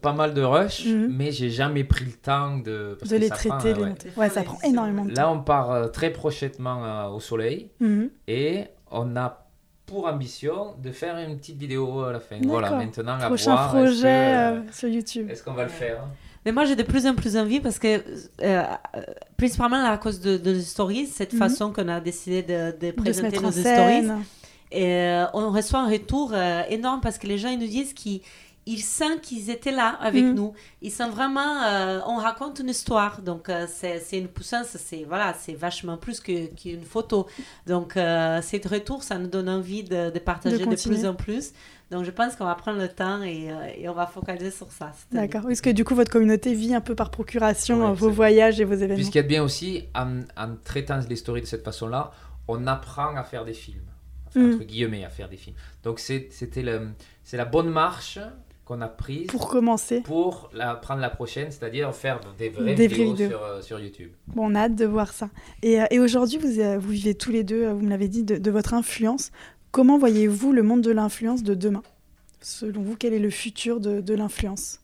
pas 0.00 0.14
mal 0.14 0.32
de 0.32 0.40
rush, 0.42 0.86
Mhm. 0.86 1.14
mais 1.14 1.30
j'ai 1.30 1.50
jamais 1.50 1.84
pris 1.84 2.06
le 2.06 2.12
temps 2.12 2.56
de, 2.56 2.96
parce 2.98 3.10
de 3.10 3.16
que 3.16 3.20
les 3.20 3.28
ça 3.28 3.34
traiter, 3.34 3.48
prend, 3.50 3.64
les 3.64 3.74
ouais. 3.82 3.88
monter. 3.90 4.08
Ouais, 4.16 4.30
ça 4.30 4.42
prend 4.44 4.58
énormément 4.62 5.04
de 5.04 5.12
temps. 5.12 5.20
Là, 5.20 5.30
on 5.30 5.40
part 5.42 5.72
euh, 5.72 5.88
très 5.88 6.08
prochainement 6.10 6.82
euh, 6.84 7.08
au 7.08 7.20
soleil 7.20 7.68
Mhm. 7.80 8.08
et 8.28 8.64
on 8.90 9.14
a 9.16 9.43
pour 9.86 10.06
ambition 10.06 10.74
de 10.82 10.90
faire 10.90 11.16
une 11.18 11.36
petite 11.38 11.58
vidéo 11.58 12.00
à 12.02 12.12
la 12.12 12.20
fin. 12.20 12.36
Voilà, 12.42 12.70
maintenant 12.70 13.18
à 13.20 13.26
Prochain 13.26 13.52
voir. 13.52 13.68
projet 13.70 14.02
que, 14.02 14.06
euh, 14.68 14.72
sur 14.72 14.88
YouTube. 14.88 15.30
Est-ce 15.30 15.42
qu'on 15.42 15.52
va 15.52 15.64
le 15.64 15.68
faire 15.68 16.00
hein 16.02 16.08
Mais 16.46 16.52
moi, 16.52 16.64
j'ai 16.64 16.74
de 16.76 16.82
plus 16.82 17.06
en 17.06 17.14
plus 17.14 17.36
envie 17.36 17.60
parce 17.60 17.78
que, 17.78 17.88
euh, 17.98 18.02
euh, 18.42 18.62
principalement 19.36 19.84
à 19.84 19.96
cause 19.98 20.20
de, 20.20 20.36
de 20.38 20.58
stories, 20.60 21.06
cette 21.06 21.32
Mhm. 21.34 21.38
façon 21.38 21.72
qu'on 21.72 21.88
a 21.88 22.00
décidé 22.00 22.42
de, 22.42 22.72
de 22.72 22.78
De 22.80 22.86
se 22.88 22.92
présenter 22.92 23.22
mettre 23.28 23.42
nos 23.42 23.50
stories. 23.50 24.08
Et 24.72 24.86
euh, 24.86 25.26
on 25.34 25.50
reçoit 25.50 25.80
un 25.80 25.88
retour 25.90 26.32
euh, 26.34 26.62
énorme 26.68 27.00
parce 27.00 27.18
que 27.18 27.26
les 27.26 27.38
gens 27.38 27.48
ils 27.50 27.58
nous 27.58 27.66
disent 27.66 27.92
qu'ils 27.92 28.20
ils 28.66 28.80
sentent 28.82 29.20
qu'ils 29.20 29.50
étaient 29.50 29.72
là 29.72 29.90
avec 30.00 30.24
Mhm. 30.24 30.34
nous. 30.34 30.52
Ils 30.82 30.90
sont 30.90 31.10
vraiment. 31.10 31.62
euh, 31.64 32.00
on 32.06 32.16
raconte 32.16 32.58
une 32.60 32.70
histoire. 32.70 33.20
Donc, 33.20 33.48
euh, 33.48 33.66
c'est 33.68 34.18
une 34.18 34.28
puissance. 34.28 34.76
C'est 34.78 35.04
voilà, 35.04 35.34
c'est 35.34 35.54
vachement 35.54 35.96
plus 35.98 36.20
que- 36.20 36.46
qu'une 36.54 36.82
photo. 36.84 37.26
Donc, 37.66 37.96
euh, 37.96 38.40
cet 38.42 38.66
retour, 38.66 39.02
ça 39.02 39.18
nous 39.18 39.26
donne 39.28 39.48
envie 39.48 39.82
de, 39.84 40.10
de 40.10 40.18
partager 40.18 40.58
de, 40.64 40.74
plus 40.76 41.04
en 41.06 41.14
plus. 41.14 41.52
Donc, 41.90 42.04
je 42.04 42.10
pense 42.10 42.34
qu'on 42.36 42.46
va 42.46 42.54
prendre 42.54 42.78
le 42.80 42.88
temps 42.88 43.22
et, 43.22 43.52
euh, 43.52 43.66
et 43.76 43.88
on 43.88 43.92
va 43.92 44.06
focaliser 44.06 44.50
sur 44.50 44.70
ça. 44.72 44.92
D'accord. 45.12 45.42
Parce 45.42 45.60
que 45.60 45.70
du 45.70 45.84
coup, 45.84 45.94
votre 45.94 46.10
communauté 46.10 46.54
vit 46.54 46.74
un 46.74 46.80
peu 46.80 46.94
par 46.94 47.10
procuration 47.10 47.80
Ouais, 47.84 47.90
euh, 47.90 47.92
vos 47.92 48.10
voyages 48.10 48.60
et 48.60 48.64
vos 48.64 48.72
événements? 48.74 48.94
Puis 48.96 49.04
ce 49.12 49.18
a 49.18 49.22
de 49.22 49.28
bien 49.28 49.42
aussi, 49.42 49.84
en, 49.94 50.20
en 50.36 50.56
traitant 50.64 50.98
les 51.08 51.16
stories 51.16 51.42
de 51.42 51.46
cette 51.46 51.64
façon-là, 51.64 52.10
on 52.48 52.66
apprend 52.66 53.14
à 53.16 53.22
faire 53.24 53.44
des 53.44 53.52
films. 53.54 53.82
Enfin, 54.26 54.40
Mm. 54.40 54.54
Entre 54.54 54.64
guillemets, 54.64 55.04
à 55.04 55.10
faire 55.10 55.28
des 55.28 55.36
films. 55.36 55.54
Donc 55.84 56.00
c'était 56.00 56.62
la 56.62 57.44
bonne 57.44 57.70
marche 57.70 58.18
qu'on 58.64 58.80
a 58.80 58.88
prise 58.88 59.26
Pour 59.26 59.48
commencer, 59.48 60.00
pour 60.00 60.50
la, 60.54 60.74
prendre 60.74 61.00
la 61.00 61.10
prochaine, 61.10 61.50
c'est-à-dire 61.50 61.94
faire 61.94 62.20
des 62.38 62.48
vraies 62.48 62.74
Des 62.74 62.86
vidéos, 62.86 63.12
vidéos. 63.12 63.28
Sur, 63.28 63.42
euh, 63.42 63.62
sur 63.62 63.78
YouTube. 63.78 64.10
bon, 64.28 64.50
on 64.50 64.54
a 64.54 64.60
hâte 64.60 64.74
de 64.74 64.86
voir 64.86 65.12
ça. 65.12 65.28
Et, 65.62 65.80
euh, 65.82 65.86
et 65.90 66.00
aujourd'hui, 66.00 66.38
vous, 66.38 66.60
euh, 66.60 66.78
vous 66.78 66.88
vivez 66.88 67.14
tous 67.14 67.30
les 67.30 67.44
deux, 67.44 67.68
vous 67.70 67.80
me 67.80 67.90
l'avez 67.90 68.08
dit, 68.08 68.22
de, 68.22 68.36
de 68.36 68.50
votre 68.50 68.72
influence. 68.74 69.32
Comment 69.70 69.98
voyez-vous 69.98 70.52
le 70.52 70.62
monde 70.62 70.80
de 70.80 70.90
l'influence 70.90 71.42
de 71.42 71.54
demain? 71.54 71.82
Selon 72.40 72.82
vous, 72.82 72.96
quel 72.96 73.12
est 73.12 73.18
le 73.18 73.30
futur 73.30 73.80
de, 73.80 74.00
de 74.00 74.14
l'influence? 74.14 74.80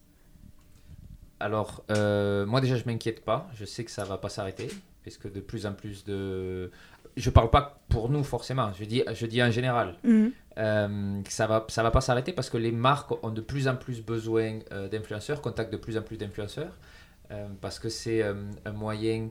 Alors, 1.39 1.83
moi 1.89 2.61
déjà, 2.61 2.75
je 2.75 2.85
m'inquiète 2.85 3.23
pas. 3.23 3.49
Je 3.55 3.65
sais 3.65 3.83
que 3.83 3.91
ça 3.91 4.03
va 4.03 4.17
pas 4.17 4.29
s'arrêter, 4.29 4.67
parce 5.03 5.17
que 5.17 5.27
de 5.27 5.39
plus 5.39 5.65
en 5.65 5.73
plus 5.73 6.03
de... 6.03 6.71
Je 7.17 7.29
parle 7.29 7.49
pas 7.49 7.81
pour 7.89 8.09
nous 8.09 8.23
forcément, 8.23 8.71
je 8.73 8.85
dis, 8.85 9.03
je 9.13 9.25
dis 9.25 9.41
en 9.43 9.51
général. 9.51 9.95
Mhm. 10.03 10.31
Euh, 10.57 11.21
ça 11.29 11.47
va, 11.47 11.65
ça 11.69 11.81
va 11.81 11.91
pas 11.91 12.01
s'arrêter 12.01 12.33
parce 12.33 12.49
que 12.49 12.57
les 12.57 12.71
marques 12.71 13.11
ont 13.23 13.29
de 13.29 13.41
plus 13.41 13.67
en 13.67 13.75
plus 13.75 14.01
besoin 14.01 14.59
euh, 14.71 14.89
d'influenceurs, 14.89 15.41
contactent 15.41 15.71
de 15.71 15.77
plus 15.77 15.97
en 15.97 16.01
plus 16.01 16.17
d'influenceurs, 16.17 16.73
euh, 17.31 17.47
parce 17.61 17.79
que 17.79 17.89
c'est 17.89 18.23
un 18.23 18.71
moyen 18.73 19.29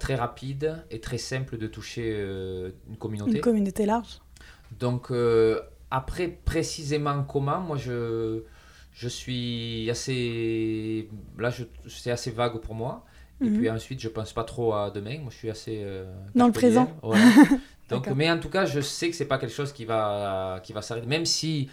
très 0.00 0.14
rapide 0.14 0.84
et 0.90 1.00
très 1.00 1.18
simple 1.18 1.58
de 1.58 1.66
toucher 1.66 2.12
une 2.88 2.96
communauté. 2.96 3.36
Une 3.36 3.40
communauté 3.40 3.84
large 3.84 4.20
Donc 4.78 5.12
après 5.90 6.28
précisément 6.28 7.24
comment, 7.24 7.60
moi 7.60 7.76
je, 7.76 8.42
je 8.92 9.08
suis 9.08 9.90
assez... 9.90 11.10
Là 11.38 11.50
c'est 11.88 12.10
assez 12.10 12.30
vague 12.30 12.58
pour 12.58 12.74
moi. 12.74 13.04
Et 13.40 13.44
Mhm. 13.44 13.58
puis 13.58 13.70
ensuite 13.70 14.00
je 14.00 14.08
pense 14.08 14.32
pas 14.32 14.44
trop 14.44 14.72
à 14.74 14.90
demain, 14.90 15.18
moi 15.20 15.28
je 15.30 15.36
suis 15.36 15.50
assez... 15.50 15.80
euh, 15.84 16.04
Dans 16.34 16.46
le 16.46 16.52
présent. 16.52 16.90
Voilà. 17.02 17.22
Donc, 17.90 18.08
mais 18.16 18.30
en 18.30 18.38
tout 18.38 18.48
cas 18.48 18.64
je 18.64 18.80
sais 18.80 19.10
que 19.10 19.14
c'est 19.16 19.26
pas 19.26 19.38
quelque 19.38 19.52
chose 19.54 19.72
qui 19.72 19.84
va, 19.84 20.60
qui 20.62 20.72
va 20.72 20.80
s'arrêter. 20.82 21.06
Même 21.06 21.24
si 21.26 21.68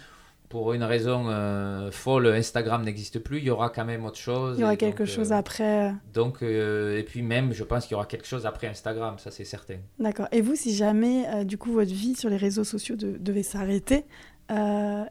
pour 0.50 0.72
une 0.74 0.84
raison 0.84 1.24
euh, 1.30 1.90
folle 1.90 2.28
Instagram 2.28 2.84
n'existe 2.84 3.18
plus, 3.18 3.38
il 3.38 3.44
y 3.44 3.50
aura 3.50 3.70
quand 3.70 3.84
même 3.84 4.04
autre 4.04 4.18
chose. 4.18 4.56
Il 4.58 4.60
y 4.60 4.64
aura 4.64 4.76
quelque 4.76 4.98
donc, 5.04 5.06
chose 5.08 5.32
euh, 5.32 5.36
après. 5.36 5.92
Donc, 6.12 6.42
et 6.42 7.02
puis 7.08 7.22
même 7.22 7.52
je 7.52 7.64
pense 7.64 7.84
qu'il 7.86 7.92
y 7.92 7.94
aura 7.96 8.06
quelque 8.06 8.26
chose 8.26 8.46
après 8.46 8.68
Instagram, 8.68 9.18
ça 9.18 9.30
c'est 9.32 9.44
certain. 9.44 9.78
D'accord. 9.98 10.28
Et 10.30 10.42
vous, 10.42 10.54
si 10.54 10.74
jamais, 10.76 11.44
du 11.44 11.56
coup, 11.58 11.72
votre 11.72 11.92
vie 11.92 12.14
sur 12.14 12.28
les 12.30 12.36
réseaux 12.36 12.62
sociaux 12.64 12.94
de- 12.94 13.16
devait 13.18 13.42
s'arrêter, 13.42 14.04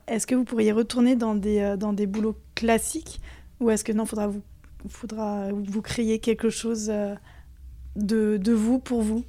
est-ce 0.07 0.27
que 0.27 0.35
vous 0.35 0.45
pourriez 0.45 0.71
retourner 0.71 1.15
dans 1.15 1.35
des, 1.35 1.75
dans 1.77 1.91
des 1.93 2.05
boulots 2.07 2.37
classiques 2.55 3.19
Ou 3.59 3.69
est-ce 3.71 3.83
que 3.83 3.91
non, 3.91 4.05
faudra 4.05 4.27
vous, 4.27 4.41
faudra 4.89 5.49
vous 5.51 5.81
créer 5.81 6.19
quelque 6.19 6.49
chose 6.49 6.89
euh, 6.89 7.15
de, 7.95 8.37
de 8.37 8.51
vous, 8.53 8.79
pour 8.79 9.01
vous 9.01 9.23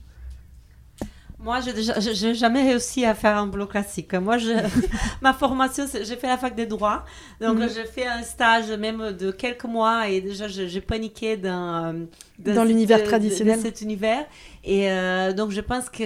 Moi, 1.38 1.58
j'ai 1.60 1.74
j'ai 2.14 2.34
jamais 2.34 2.62
réussi 2.62 3.04
à 3.04 3.14
faire 3.14 3.36
un 3.36 3.46
boulot 3.46 3.66
classique. 3.66 4.14
Moi, 4.14 4.38
je, 4.38 4.48
ma 5.20 5.34
formation, 5.34 5.84
j'ai 5.92 6.16
fait 6.16 6.26
la 6.26 6.38
fac 6.38 6.54
des 6.54 6.64
droits. 6.64 7.04
Donc, 7.40 7.58
Mhm. 7.58 7.68
j'ai 7.74 7.84
fait 7.84 8.06
un 8.06 8.22
stage 8.22 8.70
même 8.70 9.12
de 9.12 9.30
quelques 9.30 9.64
mois 9.64 10.08
et 10.08 10.22
déjà, 10.22 10.48
je- 10.48 10.66
j'ai 10.66 10.80
paniqué 10.80 11.36
dans, 11.36 11.84
euh, 11.84 11.92
Dans 12.38 12.54
cet- 12.54 12.68
l'univers 12.68 12.98
de- 12.98 13.02
de- 13.02 13.08
traditionnel. 13.08 13.58
De, 13.58 13.62
cet 13.62 13.82
univers. 13.82 14.24
Et 14.64 14.90
euh, 14.90 15.32
donc, 15.34 15.50
je 15.50 15.60
pense 15.60 15.90
que 15.90 16.04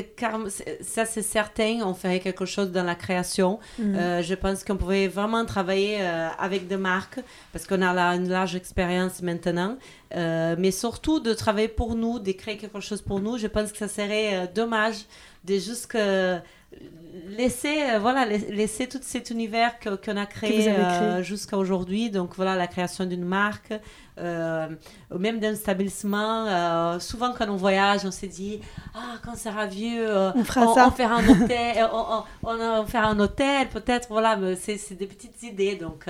ça, 0.81 1.05
c'est 1.05 1.23
certain, 1.23 1.81
on 1.85 1.95
ferait 1.95 2.19
quelque 2.19 2.45
chose 2.45 2.73
dans 2.73 2.83
la 2.83 2.97
création. 2.97 3.61
Mhm. 3.79 3.95
Euh, 3.95 4.23
je 4.23 4.35
pense 4.35 4.65
qu'on 4.65 4.77
pourrait 4.77 5.07
vraiment 5.07 5.45
travailler 5.45 5.99
euh, 6.01 6.29
avec 6.39 6.67
des 6.67 6.77
marques 6.77 7.21
parce 7.53 7.67
qu'on 7.67 7.81
a 7.83 7.95
là 7.95 8.15
une 8.15 8.29
large 8.29 8.57
expérience 8.57 9.23
maintenant. 9.23 9.77
Mais 10.15 10.71
surtout 10.71 11.21
de 11.21 11.35
travailler 11.35 11.69
pour 11.69 11.95
nous, 11.95 12.19
de 12.19 12.33
créer 12.33 12.57
quelque 12.57 12.81
chose 12.81 13.03
pour 13.03 13.21
nous. 13.21 13.39
Je 13.39 13.47
pense 13.47 13.71
que 13.71 13.79
ça 13.79 13.89
serait 13.89 14.49
dommage 14.55 15.05
de 15.49 15.59
juste 15.59 15.87
que 15.87 16.39
laisser, 17.37 17.83
euh, 17.83 17.99
voilà, 17.99 18.25
la- 18.27 18.37
laisser 18.37 18.87
tout 18.87 18.99
cet 19.01 19.31
univers 19.31 19.73
qu'on 19.81 20.17
a 20.17 20.27
créé, 20.27 20.69
euh, 20.69 21.13
créé. 21.15 21.25
jusqu'à 21.25 21.57
aujourd'hui. 21.57 22.11
Donc 22.11 22.35
voilà, 22.37 22.55
la 22.57 22.67
création 22.67 23.07
d'une 23.07 23.25
marque, 23.25 23.73
euh, 24.19 24.69
même 25.19 25.39
d'un 25.41 25.55
établissement. 25.55 26.47
Euh, 26.47 26.99
souvent 27.01 27.33
quand 27.37 27.49
on 27.49 27.57
voyage, 27.57 28.03
on 28.05 28.11
s'est 28.11 28.29
dit, 28.29 28.61
ah, 28.95 29.15
quand 29.25 29.33
on 29.33 29.37
sera 29.37 29.67
vieux, 29.67 30.07
On 30.35 30.45
fera 30.45 30.67
on, 30.71 30.75
ça. 30.75 30.89
on 30.89 30.91
fera 30.91 31.15
un 31.17 31.29
hôtel, 31.29 31.89
on, 31.93 32.23
on- 32.49 32.87
fera 32.87 33.07
un 33.09 33.19
hôtel, 33.21 33.69
peut-être, 33.69 34.09
voilà, 34.11 34.37
mais 34.37 34.55
c'est 34.57 34.95
des 34.95 35.07
petites 35.07 35.43
idées, 35.43 35.77
donc 35.77 36.05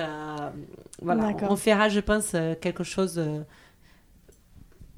voilà, 1.01 1.27
on 1.49 1.55
fera, 1.55 1.89
je 1.89 1.99
pense, 2.01 2.35
quelque 2.61 2.83
chose. 2.83 3.21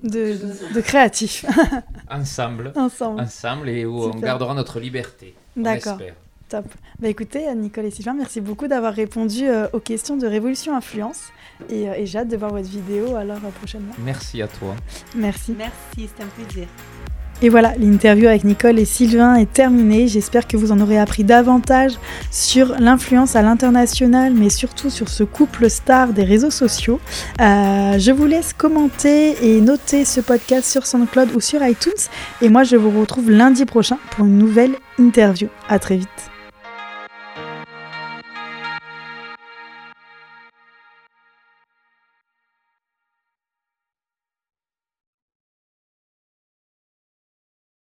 De, 0.03 0.37
de 0.73 0.81
créatif, 0.81 1.45
Ensemble, 2.09 2.71
ensemble. 2.75 3.21
ensemble 3.21 3.69
et 3.69 3.85
où 3.85 4.03
on 4.03 4.09
gardera 4.19 4.53
notre 4.53 4.79
liberté. 4.79 5.35
D'accord. 5.55 5.99
Top. 6.49 6.65
Bah 6.99 7.07
écoutez, 7.07 7.53
Nicole 7.55 7.85
et 7.85 7.91
Sylvain, 7.91 8.13
merci 8.13 8.41
beaucoup 8.41 8.67
d'avoir 8.67 8.93
répondu 8.93 9.47
euh, 9.47 9.67
aux 9.71 9.79
questions 9.79 10.17
de 10.17 10.27
Révolution 10.27 10.75
Influence. 10.75 11.29
Et, 11.69 11.87
euh, 11.87 11.93
et 11.93 12.05
j'ai 12.05 12.19
hâte 12.19 12.27
de 12.27 12.35
voir 12.35 12.51
votre 12.51 12.67
vidéo 12.67 13.15
alors 13.15 13.37
euh, 13.37 13.49
prochainement. 13.57 13.93
Merci 13.99 14.41
à 14.41 14.47
toi. 14.47 14.75
Merci. 15.15 15.55
Merci, 15.57 15.73
c'était 16.09 16.23
un 16.23 16.27
plaisir. 16.27 16.67
Et 17.43 17.49
voilà, 17.49 17.73
l'interview 17.79 18.27
avec 18.27 18.43
Nicole 18.43 18.77
et 18.77 18.85
Sylvain 18.85 19.35
est 19.35 19.51
terminée. 19.51 20.07
J'espère 20.07 20.47
que 20.47 20.57
vous 20.57 20.71
en 20.71 20.79
aurez 20.79 20.99
appris 20.99 21.23
davantage 21.23 21.93
sur 22.29 22.75
l'influence 22.79 23.35
à 23.35 23.41
l'international, 23.41 24.33
mais 24.35 24.49
surtout 24.49 24.91
sur 24.91 25.09
ce 25.09 25.23
couple 25.23 25.69
star 25.69 26.13
des 26.13 26.23
réseaux 26.23 26.51
sociaux. 26.51 26.99
Euh, 27.39 27.97
je 27.97 28.11
vous 28.11 28.27
laisse 28.27 28.53
commenter 28.53 29.35
et 29.41 29.59
noter 29.59 30.05
ce 30.05 30.21
podcast 30.21 30.69
sur 30.69 30.85
SoundCloud 30.85 31.29
ou 31.33 31.41
sur 31.41 31.65
iTunes. 31.65 31.91
Et 32.41 32.49
moi, 32.49 32.63
je 32.63 32.75
vous 32.75 32.99
retrouve 32.99 33.31
lundi 33.31 33.65
prochain 33.65 33.97
pour 34.11 34.25
une 34.25 34.37
nouvelle 34.37 34.75
interview. 34.99 35.47
À 35.67 35.79
très 35.79 35.97
vite. 35.97 36.30